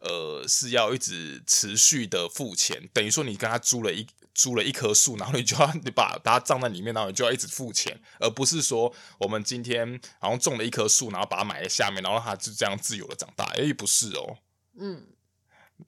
[0.01, 9.89] 呃，是要一直持续的付钱，等于说你跟他租了一租了一棵树，然后你就要你把把它葬在里面，然后你就要一直付钱，而不是说我们今天
[10.21, 14.39] 然后种了一棵树，然后把它埋在下面，然后让它就这样自由的长大，诶，不是哦，
[14.79, 15.07] 嗯。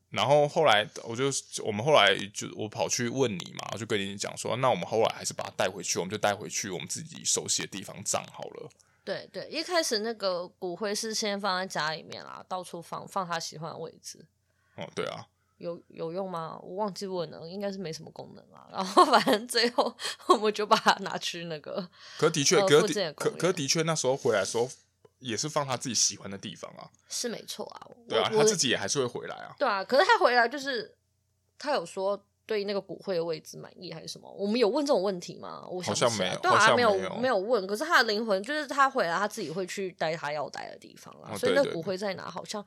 [0.09, 1.25] 然后后来，我就
[1.63, 8.71] 我们后来就我跑去问你嘛，我就跟你讲说，那我们后来还是把它带回去，我们就带回去我们自己熟悉的地方葬好了。
[9.05, 14.25] 对对，一开始那个骨灰是先放在家里面啦，到处放，放他喜欢的位置。
[14.77, 15.27] 哦，对啊。
[15.59, 16.59] 有有用吗？
[16.63, 18.67] 我忘记问了，应该是没什么功能啊。
[18.73, 19.97] 然后 反正最后
[20.29, 21.89] 我们就把它拿去那个。
[22.19, 24.69] 可的确，可的可可的确，那时候回来的时候。
[25.23, 27.87] 也是放他自己喜欢的地方啊，是没错啊。
[28.09, 29.55] 对啊，他自己也还是会回来啊。
[29.57, 30.97] 对啊，可是他回来就是
[31.57, 34.31] 他有说对那个骨灰的位置满意还是什么？
[34.33, 35.67] 我们有问这种问题吗？
[35.71, 37.67] 我想好像没有，对啊，没有没有问。
[37.67, 41.31] 可是他的灵魂就是他回来，他自己会去待他要待的地方啊。
[41.33, 42.31] 哦、所以那骨灰在哪？
[42.31, 42.65] 好像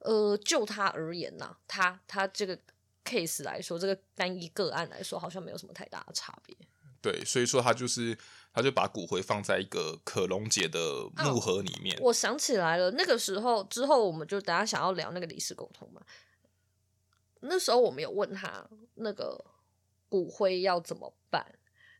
[0.00, 2.58] 呃，就他而言呐，他他这个
[3.04, 6.56] case 来说，这个单一个案来说，好像没有什么太大的差别。
[7.00, 8.16] 对，所以说他就是。
[8.54, 10.78] 他就把骨灰放在一个可溶解的
[11.24, 11.96] 木盒里面。
[11.96, 16.02] 哦，我想起来了，那个时候之后，我们就等下想要聊那个离世沟通嘛。
[17.42, 18.64] 那时候我们有问他
[18.94, 19.44] 那个
[20.08, 21.44] 骨灰要怎么办，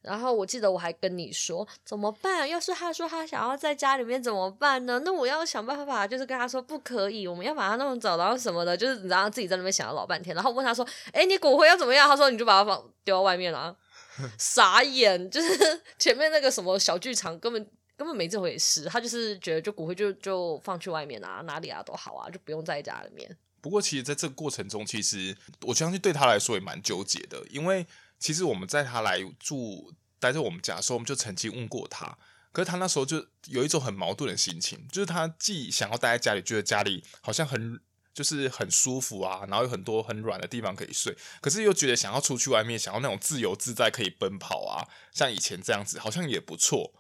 [0.01, 2.49] 然后我记得我还跟你说怎么办？
[2.49, 5.01] 要是他说他想要在家里面怎么办呢？
[5.05, 13.76] 那我要想办法，就是跟他说不可以，我们要把他弄走，然后什么的，就是你知道自己在那边想了老半天，然后问他说：“哎，你骨灰要怎么样？”他说：“你就把它放丢到外面了。
[14.38, 17.66] ”傻眼，就是 前面那个什么小剧场根本
[17.97, 23.36] 根本没这回事，他就是觉得就骨灰就就放去外面啊，哪里啊都好啊，就不用在家里面。
[23.62, 27.86] 不过其实在这个过程中，其实我相信对他来说也蛮纠结的，因为
[28.18, 32.18] 其实我们在他来住待在我们家的时候，我们就曾经问过他，
[32.52, 37.80] 可是他那时候就有一种很矛盾的心情，就是他既想要待在家里，觉得家里好像很。
[38.14, 46.92] 就是很舒服啊，然后有很多很软的地方可以睡，可是又觉得想要出去外面，想要那种自由自在可以奔跑啊，像以前这样子好像也不错，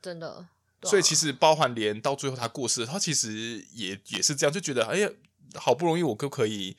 [0.00, 0.46] 真的。
[0.84, 5.10] 所以其实包含连到最后他过世，他其实也也是这样，就觉得哎呀，
[5.54, 6.76] 好不容易我就可以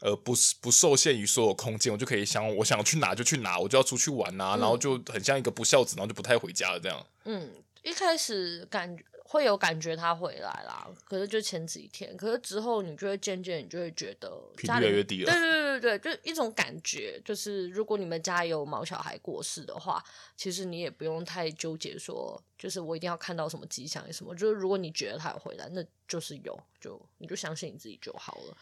[0.00, 7.06] 呃不不受限于所有空间，我就可以想我想去哪就去哪，我就要出去玩啊，嗯、然后就很像一个不孝子，然后就不太回家了这样。
[7.24, 7.50] 嗯，
[7.82, 9.04] 一开始感觉。
[9.30, 15.30] 会有感觉他回来啦，可是就前几天，可是之后你就会渐渐，你就会觉得频率越来越低了。
[15.30, 20.02] 对对对对，就一种感觉，就是如果你们家有毛小孩过世的话，
[20.34, 28.56] 其实你也不用太纠结说，就是我一定要看到什么迹象什么，就是如果你觉得他有回来，那就是有，就你就相信你自己就好了。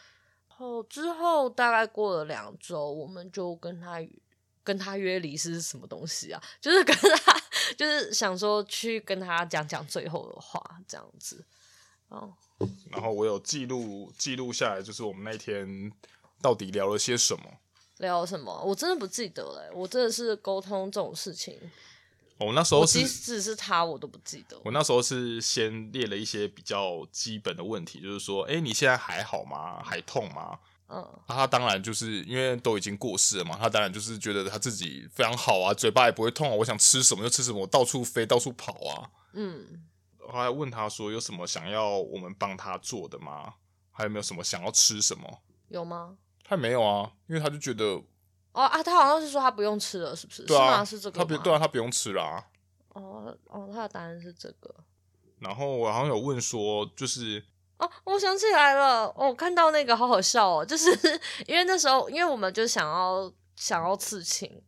[0.48, 4.04] 然后之后大概过了两周，我们就跟他。
[4.66, 6.42] 跟他约离是什么东西啊？
[6.60, 7.40] 就是跟他，
[7.76, 11.44] 就是想说去跟他讲讲最后的话，这样子。
[12.08, 12.32] 哦，
[12.90, 15.90] 然后我有记录记录下来，就是我们那天
[16.40, 17.42] 到底聊了些什么？
[17.98, 18.62] 聊什么？
[18.62, 19.70] 我真的不记得了。
[19.74, 21.58] 我真的是沟通这种事情，
[22.38, 24.60] 我那时候是即使是他，我都不记得。
[24.64, 29.82] 我那时候是先列了一些比较基本的问题，就是说，哎，你现在还好吗？
[29.82, 30.58] 还痛吗？
[30.89, 39.11] 嗯，他当然就是因为都已经过世了嘛，他当然就是觉得他自己非常好啊，嘴巴也不会痛啊，我想吃什么就吃什么，我到处飞到处跑啊。
[39.32, 39.84] 嗯，
[40.18, 43.55] 后来问他说有什么想要我们帮他做的吗？
[43.91, 45.43] 还有没有什么想要吃什么？
[45.68, 46.16] 有吗？
[46.45, 47.84] 他没有啊，因为他就觉得
[48.53, 50.45] 哦啊，他好像是说他不用吃了，是不是？
[50.45, 50.97] 对啊，是？
[50.97, 51.18] 是这个？
[51.18, 52.45] 他不对啊，他不用吃啦、啊。
[52.91, 54.74] 哦哦，他的答案是这个。
[55.41, 57.45] 然后我好像有问说，就是
[57.79, 60.91] 哦，我想起来了，我、看到那个好好笑哦，就是
[61.47, 64.62] 因为那时候，因为我们就想要想要刺青，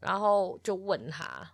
[0.00, 1.52] 然后就问他，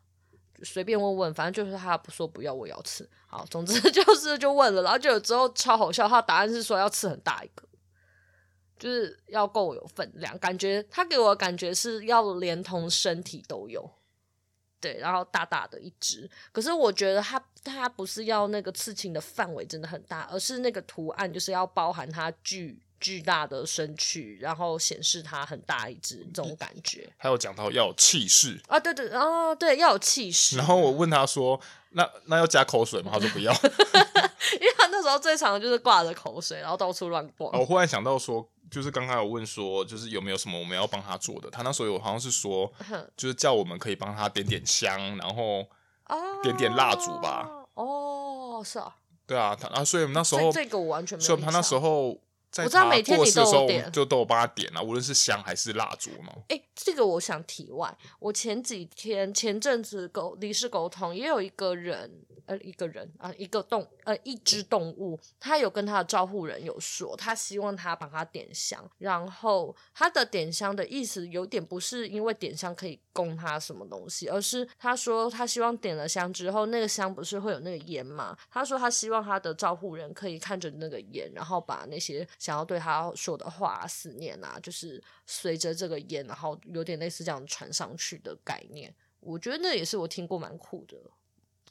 [0.65, 3.09] 随便问问，反正就是他不说不要，我要刺。
[3.29, 7.63] 好，总之 就是就问了，然后就有之后超好笑，他答案是说要刺很大一个，
[8.79, 13.98] 就是要够有分量，感觉他给我的感觉是要连同身体都有。
[14.81, 27.09] 对，然后大大的一只，可是我觉得它它不是要那个刺青的范围真的很大，而是那个图案就是要包含它巨巨大的身躯，然后显示它很大一只这种感觉。
[27.17, 30.57] 还有讲到要有气势啊，对对，哦对，要有气势。
[30.57, 31.61] 然后我问他说
[31.91, 33.53] ：“那那要加口水吗？”他说：“不要。
[34.55, 37.59] ”因为他那时候最常的就是挂着口水，然后到处乱逛。
[37.59, 38.49] 我忽然想到说。
[38.71, 41.51] 就是刚刚有问说，就是有没有什么我们要帮他做的？
[41.51, 42.73] 他那时候有好像是说，
[43.17, 45.67] 就是叫我们可以帮他点点香，然后
[46.43, 47.49] 点点蜡烛吧。
[47.75, 48.95] 哦，是啊。
[49.27, 51.27] 对啊，他啊，所以我们那时候这个我完全没有。
[51.27, 52.19] 所以他那时候
[52.51, 56.33] 在我知道每天你都有点，就都有帮他点啊，无论是香还是蜡烛嘛。
[56.49, 62.11] 哎，这个我想题外，我前几天前阵子沟离世沟通也有一个人。
[62.49, 78.35] 呃，一个人啊，一个动呃，一只动物，他有跟他的照护人有说，他希望他帮他点香，然后他的点香的意思有点不是因为点香可以供他什么东西，而是他说他希望点了香之后，那个香不是会有那个烟吗？
[78.51, 88.95] 他说他希望他的照护人可以看着那个烟，然后把那些想要对他说的话、思念啊，就是随着这个烟，然后有点类似这样传上去的概念。
[89.21, 90.97] 我觉得那也是我听过蛮酷的。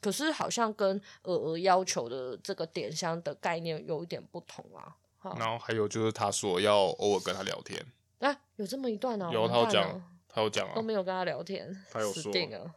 [0.00, 4.96] 可是好像跟鹅鹅要求的这个点香的概念有一点不同啊。
[5.36, 7.84] 然后还有就是他说要偶尔跟他聊天，
[8.20, 9.30] 哎、啊，有这么一段呢、啊？
[9.30, 12.32] 有他有讲，他有讲啊，都没有跟他聊天，他有说。
[12.32, 12.70] 了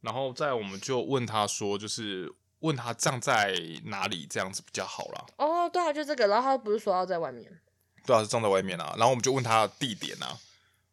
[0.00, 5.24] 然后再我们就问他说，就是问他葬在哪里这样子比较好啦。
[5.36, 6.26] 哦，对啊，就这个。
[6.26, 7.48] 然后他不是说要在外面？
[8.04, 8.92] 对啊，是葬在外面啊。
[8.98, 10.36] 然后我们就问他地点啊，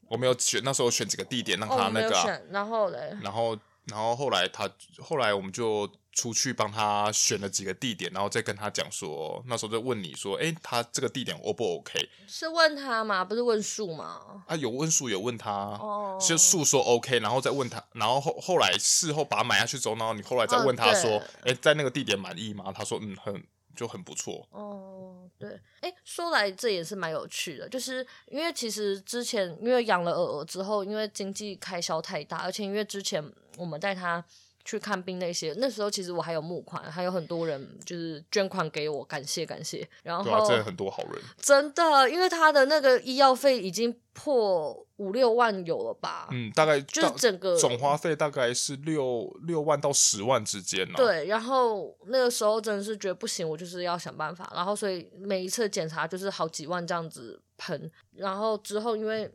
[0.08, 3.58] 我们有选那时候选几个地点让他那个、啊哦，然后嘞，然后。
[3.88, 4.70] 然后后来他
[5.00, 12.10] 后来我们就出去帮他选了几个地点，然后再跟他讲说，那时候就问你说，哎，他这个地点 O 不 OK？
[12.28, 13.24] 是问他吗？
[13.24, 14.44] 不是问树吗？
[14.48, 22.74] 啊，有问树，有问他，哦，就树说 OK，然后再问他，然后后后来事后把它买下去之后，然后你后来再问他说，哎、哦，在那个地点满意吗？
[22.76, 23.44] 他说，嗯，很
[23.78, 24.46] 就很不错。
[24.52, 33.24] 哦，对，哎，说来这也是蛮有趣的，就是因为其实之前因为养了鹅鹅之后，因为经济开销太大，而且因为之前。
[33.58, 34.24] 我们带它
[34.68, 39.88] 去看病那些，那时候其实我还有募款，还有很多人就是捐款给我，感谢感谢。
[40.04, 46.28] 然后对啊，真的很多好人， 真的，因为他的那个医药费已经破五六万有了吧？
[46.34, 50.96] 嗯，大概就是整个总花费大概是六六万到十万之间呢。
[50.98, 54.52] 对，然后那个时候真的是觉得不行，我就是要想办法。
[54.54, 59.32] 然后所以每一次检查就是好几万这样子喷，然后之后因为。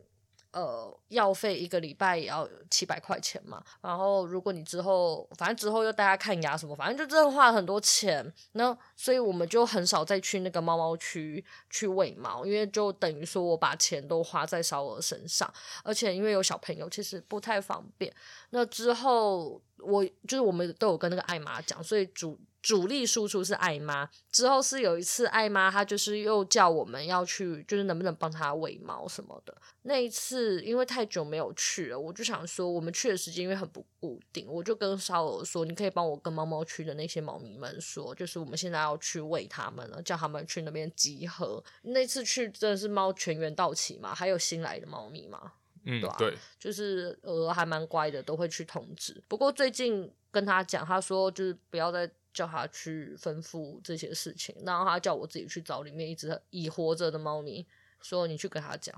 [0.52, 3.62] 呃，药费一个礼拜也要七百块钱嘛。
[3.80, 8.30] 然后如果你之后，反正之后又带他看牙什么，反正就真的花了很多钱。
[8.52, 18.14] 那所以我们就很少再去那个猫猫区去喂猫，因为就等于说我把钱都花在烧鹅身上，而且因为有小朋友，其实不太方便。
[18.50, 22.38] 那之后我就是我们都有跟那个艾玛讲，所以主。
[22.62, 29.52] 主力输出是爱妈，之后是有一次爱妈，她就是又叫我们要去，就是能不能帮她喂猫什么的。
[29.82, 41.62] 那一次因为太久没有去了，我就想说我们去的时间因为很不固定，我就跟烧鹅说，你可以帮我跟猫猫区的那些猫咪们说，就是我们现在要去喂它们了，叫他们去那边集合。
[41.82, 45.54] 那次去真的是猫全员到齐嘛，还有新来的猫咪嘛，
[45.84, 46.14] 嗯，对吧？
[46.16, 49.20] 对，就是鹅还蛮乖的，都会去通知。
[49.26, 52.08] 不过最近跟他讲，他说就是不要再。
[52.32, 57.66] 叫他去吩咐这些事情，然后他叫我自己去找里面一只已活着的猫咪，
[58.00, 58.94] 说你去跟他讲，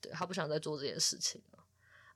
[0.00, 1.58] 对，他不想再做这件事情了。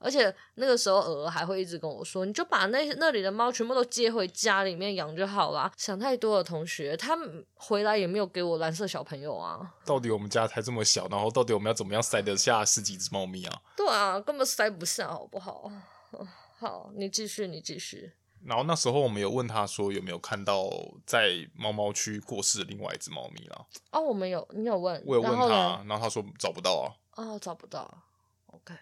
[0.01, 5.73] 而且那个时候，鹅鹅还会一直跟我说，你就把那那里的猫全部都接回家里面养就好啦。
[5.77, 7.19] 想太多了，同学，他
[7.57, 9.75] 回来也没有给我蓝色小朋友啊。
[9.85, 13.61] 到底我们家才这么小，然后到底我们要怎么样塞得下十几只猫咪啊？
[13.77, 15.69] 对啊，根本塞不下，好不好？
[16.61, 18.13] 好，你继续，你继续。
[18.45, 20.71] 然后那时候我们有问他说有没有看到
[21.05, 23.67] 在猫猫区过世的另外一只猫咪啦？
[23.91, 25.03] 哦，我们有，你有问？
[25.07, 26.87] 我有问他，然后，然后他说找不到啊。
[27.17, 28.03] 哦，找不到。
[28.47, 28.75] OK，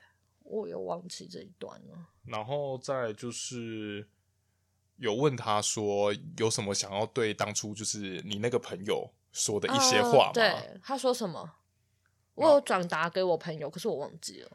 [0.43, 1.97] 我有忘记这一段了。
[2.25, 4.09] 然后再就是
[4.97, 10.31] 有问他说有什么想要对当初就是你那个朋友说的一些话吗？
[10.31, 11.51] 哦，对，他说什么？
[12.35, 14.51] 我有转达给我朋友，可是我忘记了。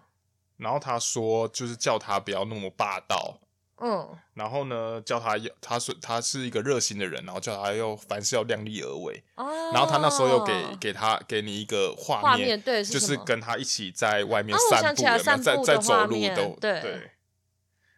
[0.58, 3.40] 然后他说，就是叫他不要那么霸道。
[3.84, 9.24] 嗯，然后呢，叫他要，他说他是一个热心的人，然后叫他要凡事要量力而为。
[9.36, 17.12] 哦，然后他那时候又给给他给你一个画面，画面对，是就是跟他一起在外面散步，啊、有有在在走路都对，对。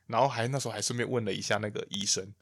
[0.07, 2.33] 然后还那时候还顺便问了一下那个医生，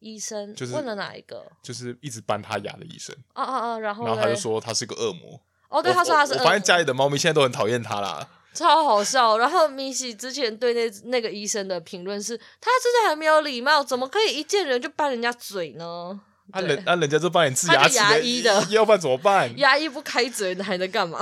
[0.00, 1.44] 医生就是问了哪一个？
[1.62, 3.14] 就是一直搬他牙的医生。
[3.34, 5.40] 哦哦哦，然后然后他就说他是个恶魔。
[5.68, 6.44] 哦，对，他说他是恶魔。
[6.44, 8.28] 我发现家里的猫咪现在都很讨厌他啦。
[8.54, 16.20] 超好笑，然后米西之前对那那个医生的评论是，他真的很没有礼貌，怎么可以一见人就掰人家嘴呢？
[16.52, 19.52] 啊人啊人家就帮你治牙齿牙医的，要不然怎么办？
[19.58, 21.18] 牙医不开嘴，还能干嘛？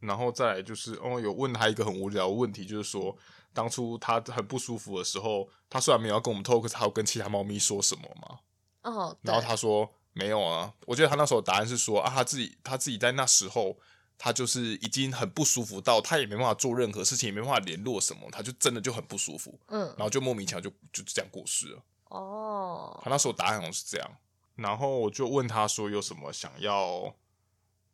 [0.00, 3.16] 然后再来就是，哦，有问他一个很无聊的问题，就是说，
[3.54, 8.38] 当初他很不舒服的时候，他虽然没有要跟我们透，可是他有跟其他猫咪说什么吗？
[8.82, 13.78] 哦，然后他说没有啊，我觉得他那时候答案是说啊，他自己他自己在那时候。
[14.22, 21.82] 他就是已经很不舒服到，他也没办法做任何事情，也没办法联络什么，他就真的就很不舒服，嗯，然后就莫名其妙就就这样过世了。
[22.10, 24.10] 哦，他那时候答案好像是这样，
[24.56, 27.16] 然后我就问他说有什么想要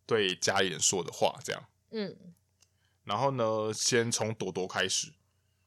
[0.05, 1.63] 对家里人说的话，这样，
[1.93, 2.17] 嗯，
[3.05, 5.13] 然后呢，先从朵朵开始，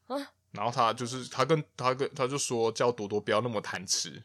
[0.08, 4.22] 啊，然后他就是他跟他跟他就说叫朵朵不要那么贪吃，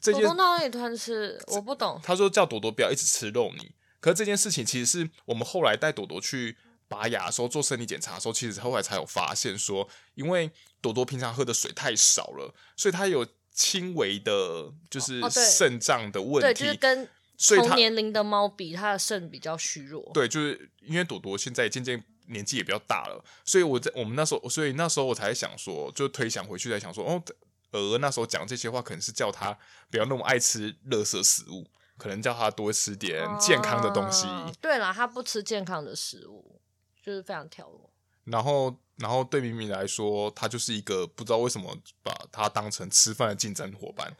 [0.00, 1.40] 这件朵朵哪里贪吃？
[1.46, 2.00] 我不懂。
[2.02, 3.70] 他说叫朵朵不要一直吃肉泥。
[4.02, 6.56] 可是这件事情其实是我们后来带朵朵去
[6.88, 10.50] 拔牙的时候做生理检查的时候，其实后来才有发现说，因为
[10.80, 16.40] 朵朵平常喝的水太少了，所以它有轻微的，就是肾脏的问题。
[16.40, 17.08] 对，就是跟
[17.56, 20.10] 同年龄的猫比，它的肾比较虚弱。
[20.12, 27.22] 对，就是因为朵朵现在渐渐年纪也比较大了，所以我在我们那时候，所以那时候我才想说，就推想回去，在想说，哦，
[27.70, 29.56] 鹅那时候讲这些话，可能是叫他
[29.90, 31.66] 不要那么爱吃垃圾食物。
[31.98, 34.26] 可能叫他多吃点健康的东西。
[34.26, 36.60] 啊、对啦，他不吃健康的食物，
[37.02, 37.88] 就是非常挑剔。
[38.24, 44.16] 然后，然后对咪咪来说，他就是一个不知道为什么把他当成吃饭的竞争伙伴。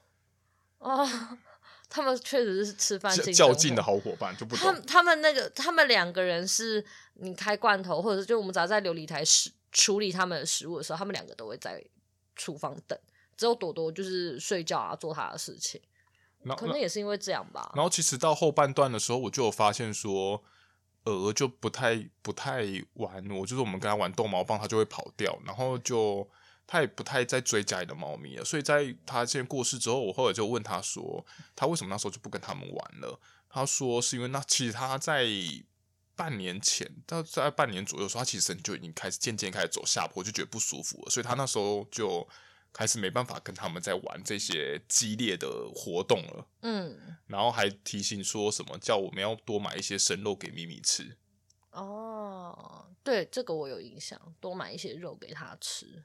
[0.78, 1.08] 哦，
[1.88, 4.64] 他们确实是吃饭竞较劲的好伙伴，就不懂。
[4.64, 11.80] 他们他们那个他们两个人是，你开罐头，或者是就我们只要在琉璃台食处理他们的食物的时候，他们两个都会在
[12.34, 12.98] 厨房等，
[13.36, 15.80] 只有朵朵就是睡觉啊，做他的事情。
[16.56, 17.72] 可能也是因为这样吧。
[17.74, 20.42] 然后其实到后半段的时候，我就有发现说，
[21.04, 22.64] 鹅就不太不太
[22.94, 26.28] 玩我，就是我们跟他玩逗猫棒，他就会跑掉，然后就
[26.66, 28.44] 他也不太在追家里的猫咪了。
[28.44, 31.24] 所以在他现在过世之后，我后来就问他说，
[31.54, 33.20] 他为什么那时候就不跟他们玩了？
[33.48, 35.26] 他说是因为那其实他在
[36.16, 42.28] 半年前，到在半年左右的时候，他其实就已经开始渐渐开始走下坡，就觉得不舒服了，所以他那时候就。
[42.72, 51.18] 开始没办法跟他们在玩这些激烈的活动了，嗯，然后还提醒说什么叫我们要多买一些生肉给咪咪吃。
[51.70, 56.02] 哦，对，这个我有印象，多买一些肉给他吃。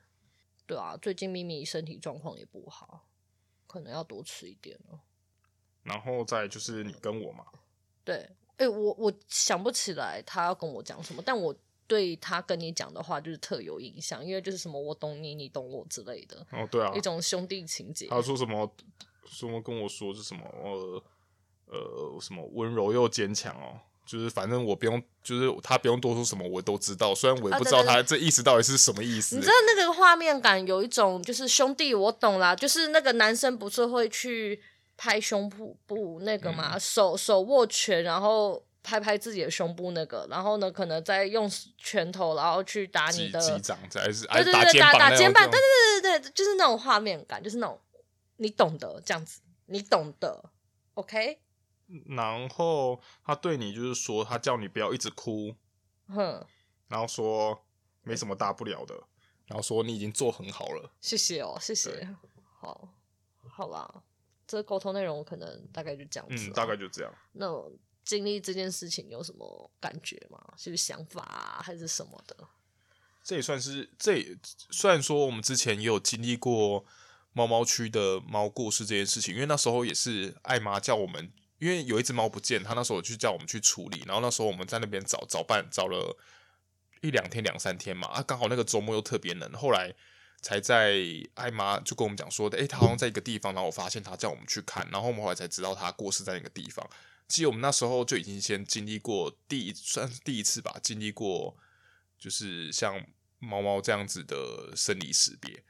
[0.65, 3.07] 对啊，最近咪咪身体状况也不好，
[3.65, 4.99] 可能要多吃一点哦。
[5.83, 7.45] 然后再就是你跟我嘛，
[8.03, 11.55] 对，哎，我我想不起来他要跟我讲什么，但我。
[11.87, 16.45] 对他跟你讲的话就是特有印象，因为就是什么我懂你，你懂我之类的。
[16.51, 18.07] 哦，对啊，一种兄弟情结。
[18.07, 18.69] 他说什么？
[19.25, 20.43] 什么跟我说是什么？
[20.63, 21.03] 呃
[21.65, 27.13] 呃，什么温柔又坚强哦，就是反正我不用，就是他不用多说什么，我都知道。
[27.13, 29.35] 虽然我也不知道他这意思到底是什么意思。
[29.35, 34.61] 啊、你知道那个画面感有一种就是兄弟，我懂啦，就是那个男生不是会去
[34.95, 38.63] 拍胸部不那个嘛，嗯、手手握拳，然后。
[38.87, 41.45] 拍拍自己的胸部那个，然后呢，可能再用
[41.77, 47.77] 拳头，然后去打你的击掌，还是对对对，打打肩膀，对对对对对，就是那种画面感，就是那种
[48.37, 50.51] 你懂得这样子，你懂得
[50.93, 51.41] ，OK。
[52.15, 55.53] 然后他对你就是说，他叫你不要一直哭，
[56.07, 56.45] 哼，
[56.87, 57.65] 然后说
[58.03, 58.95] 没什么大不了的，
[59.47, 62.07] 然后说你已经做很好了，谢谢哦，谢谢，
[62.61, 62.87] 好，
[63.49, 64.01] 好啦，
[64.47, 67.45] 这个沟通内容可能大概就这样子，嗯，大概就这样，那。
[68.07, 70.41] 经历这件事情有什么感觉吗？
[70.57, 72.35] 是不是想法啊，还是什么的？
[73.21, 74.37] 这也算是，这也
[74.71, 76.85] 虽然说我们之前也有经历过
[77.33, 81.29] 猫猫区的猫过世这件事情，因为那时候也是艾妈叫我们，
[81.59, 86.17] 因为有一只猫不见，她那时候就叫我们去处理，然后那时候我们在那边找找办，找了
[87.01, 89.93] 一两天两三天嘛，啊，刚好那个周末又特别冷，后来
[90.41, 90.95] 才在
[91.33, 96.87] 艾妈就跟我们讲说的，诶，他好像在一个地方，然后我发现他叫我们去看，然后我们后来才知道他过世在那个地方。
[97.27, 101.57] 其实我们那时候就已经先经历过第一算是第一次吧，经历过
[102.17, 103.05] 就是像
[103.39, 105.63] 猫猫这样子的生离死别。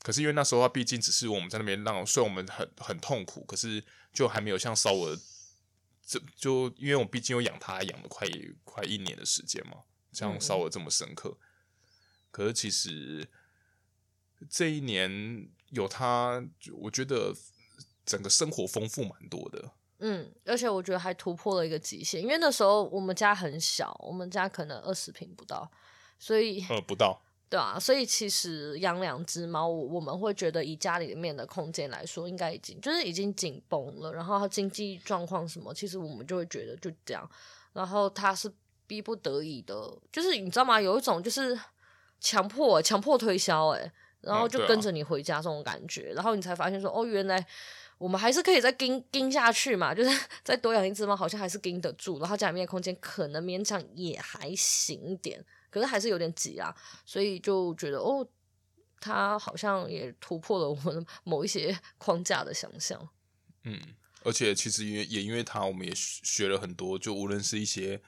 [0.00, 5.18] 可是因为那时候它毕竟只是我们在那边让，虽然我们很很痛苦，可是就还没有像烧鹅
[6.06, 8.26] 这就因为我毕竟有养它养了快
[8.62, 9.78] 快一年的时间嘛，
[10.12, 11.30] 像烧鹅这么深刻。
[11.30, 11.44] 嗯、
[12.30, 13.28] 可是其实
[14.48, 16.44] 这一年有它，
[16.80, 17.34] 我觉得
[18.04, 19.70] 整个生活丰富蛮多的。
[19.98, 25.70] 嗯，而且我觉得还突破了一个极限，因为那时候我们家很小，我们家可能二十平不到，
[26.18, 27.22] 所以呃不到。
[27.48, 34.12] 对啊，所以其实养两只猫，我们会觉得以家里面的空间来说，应该已经就是已经紧绷了。
[34.12, 37.30] 然后它经济状况什么，其实我们就会觉得就这样。
[37.72, 38.52] 然后它是
[38.88, 39.74] 逼不得已的，
[40.10, 40.80] 就是你知道吗？
[40.80, 41.56] 有一种就是
[42.18, 43.92] 强迫强迫推销，哎，
[44.26, 46.12] 然后就跟着你回家这种感觉。
[46.14, 47.44] 然后你才发现说，哦，原来
[47.98, 52.18] 我们还是可以再盯盯下去嘛，就是 再多养一只猫，好像还是盯得住。
[52.18, 55.44] 然后家里面的空间可能勉强也还行一点。
[55.70, 56.72] 可是还是有点挤啊，
[57.04, 58.24] 所以就觉得哦，
[59.00, 63.08] 它好像也突破了我们某一些 框架的想象。
[63.64, 63.80] 嗯，
[64.22, 68.00] 而且其实也也因为它，我们也学了很多，就无论是一些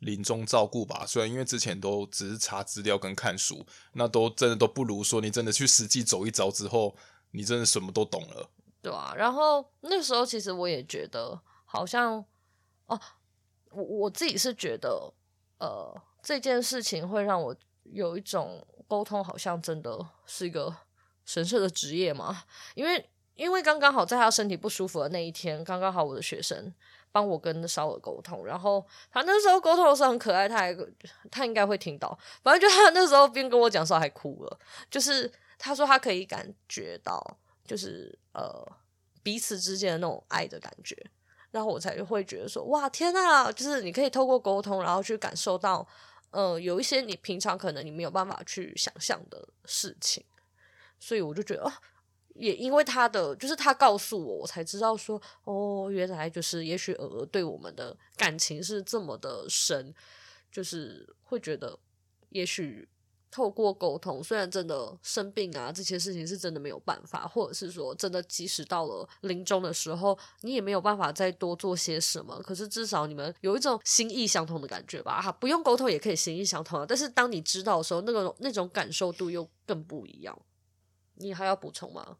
[0.00, 1.06] 临终照顾吧。
[1.06, 6.94] 虽然因为之前都只是查资料跟看书，那都真的都不如说你真的去实际走一遭之后，
[7.30, 8.50] 你真的什么都懂了。
[8.82, 12.24] 对啊，然后那时候其实我也觉得好像
[12.86, 13.00] 哦，
[13.70, 15.14] 我我自己是觉得
[15.58, 16.02] 呃。
[16.22, 20.76] 这件事情会让我有一种沟通，好像真的是一个
[21.24, 22.44] 神圣的职业嘛？
[22.74, 26.70] 因为因为刚刚好在他身体不舒服的那一天，刚刚好我的学生
[27.12, 30.76] 帮我跟烧耳沟通，然后他那时候沟通的时候很可爱，他还
[31.30, 34.58] 他应该会听到，反正就他那时候边跟我讲时候还哭了，
[34.90, 38.66] 就是他说他可以感觉到，就是呃
[39.22, 40.96] 彼此之间的那种爱的感觉，
[41.50, 45.86] 然后我才会觉得说哇天呐，就是你可以透过沟通，然后去感受到。
[46.32, 50.24] 呃，有一些你平常可能你没有办法去想象的事情，
[51.00, 51.72] 所以我就觉得，哦，
[52.34, 59.94] 也因为他的，就是他告诉我，我才知道说，哦，原来就是，也许鹅鹅对我们的感情是这么的深，
[60.50, 61.78] 就是会觉得，
[62.30, 62.88] 也许。
[63.32, 72.42] 透过沟通，虽然真的生病啊，这些事情是真的没有办法，或者是说真的，即使到了临终的时候，你也没有办法再多做些什么。
[72.42, 75.22] 可是至少你们有一种心意相通的感觉吧？
[75.22, 76.84] 哈，不用沟通也可以心意相通啊。
[76.84, 80.36] 但是当你知道的时候，那个那种感受度又更不一样。
[81.14, 82.16] 你还要补充吗？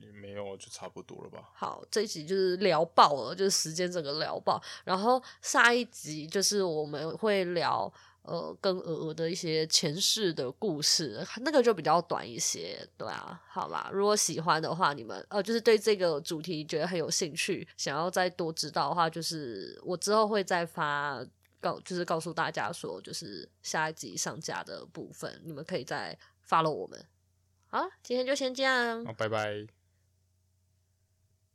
[0.00, 1.50] 也没有，就差不多了吧。
[1.54, 4.62] 好，这一集就是聊爆了，就是时间整个聊爆。
[4.84, 7.92] 然后下一集就是我们会聊。
[8.22, 21.24] 呃，跟鹅鹅的一些前世的故事，那个就比较短一些，对啊，好啦，如果喜欢的话，你们呃，就是对这个主题觉得很有兴趣，想要再多知道的话，就是我之后会再发
[21.58, 27.02] 告，就是告诉大家说，就是下一集上架的部分，你们可以再 follow 我们。
[27.68, 29.77] 好，今天就先这样，好，拜拜。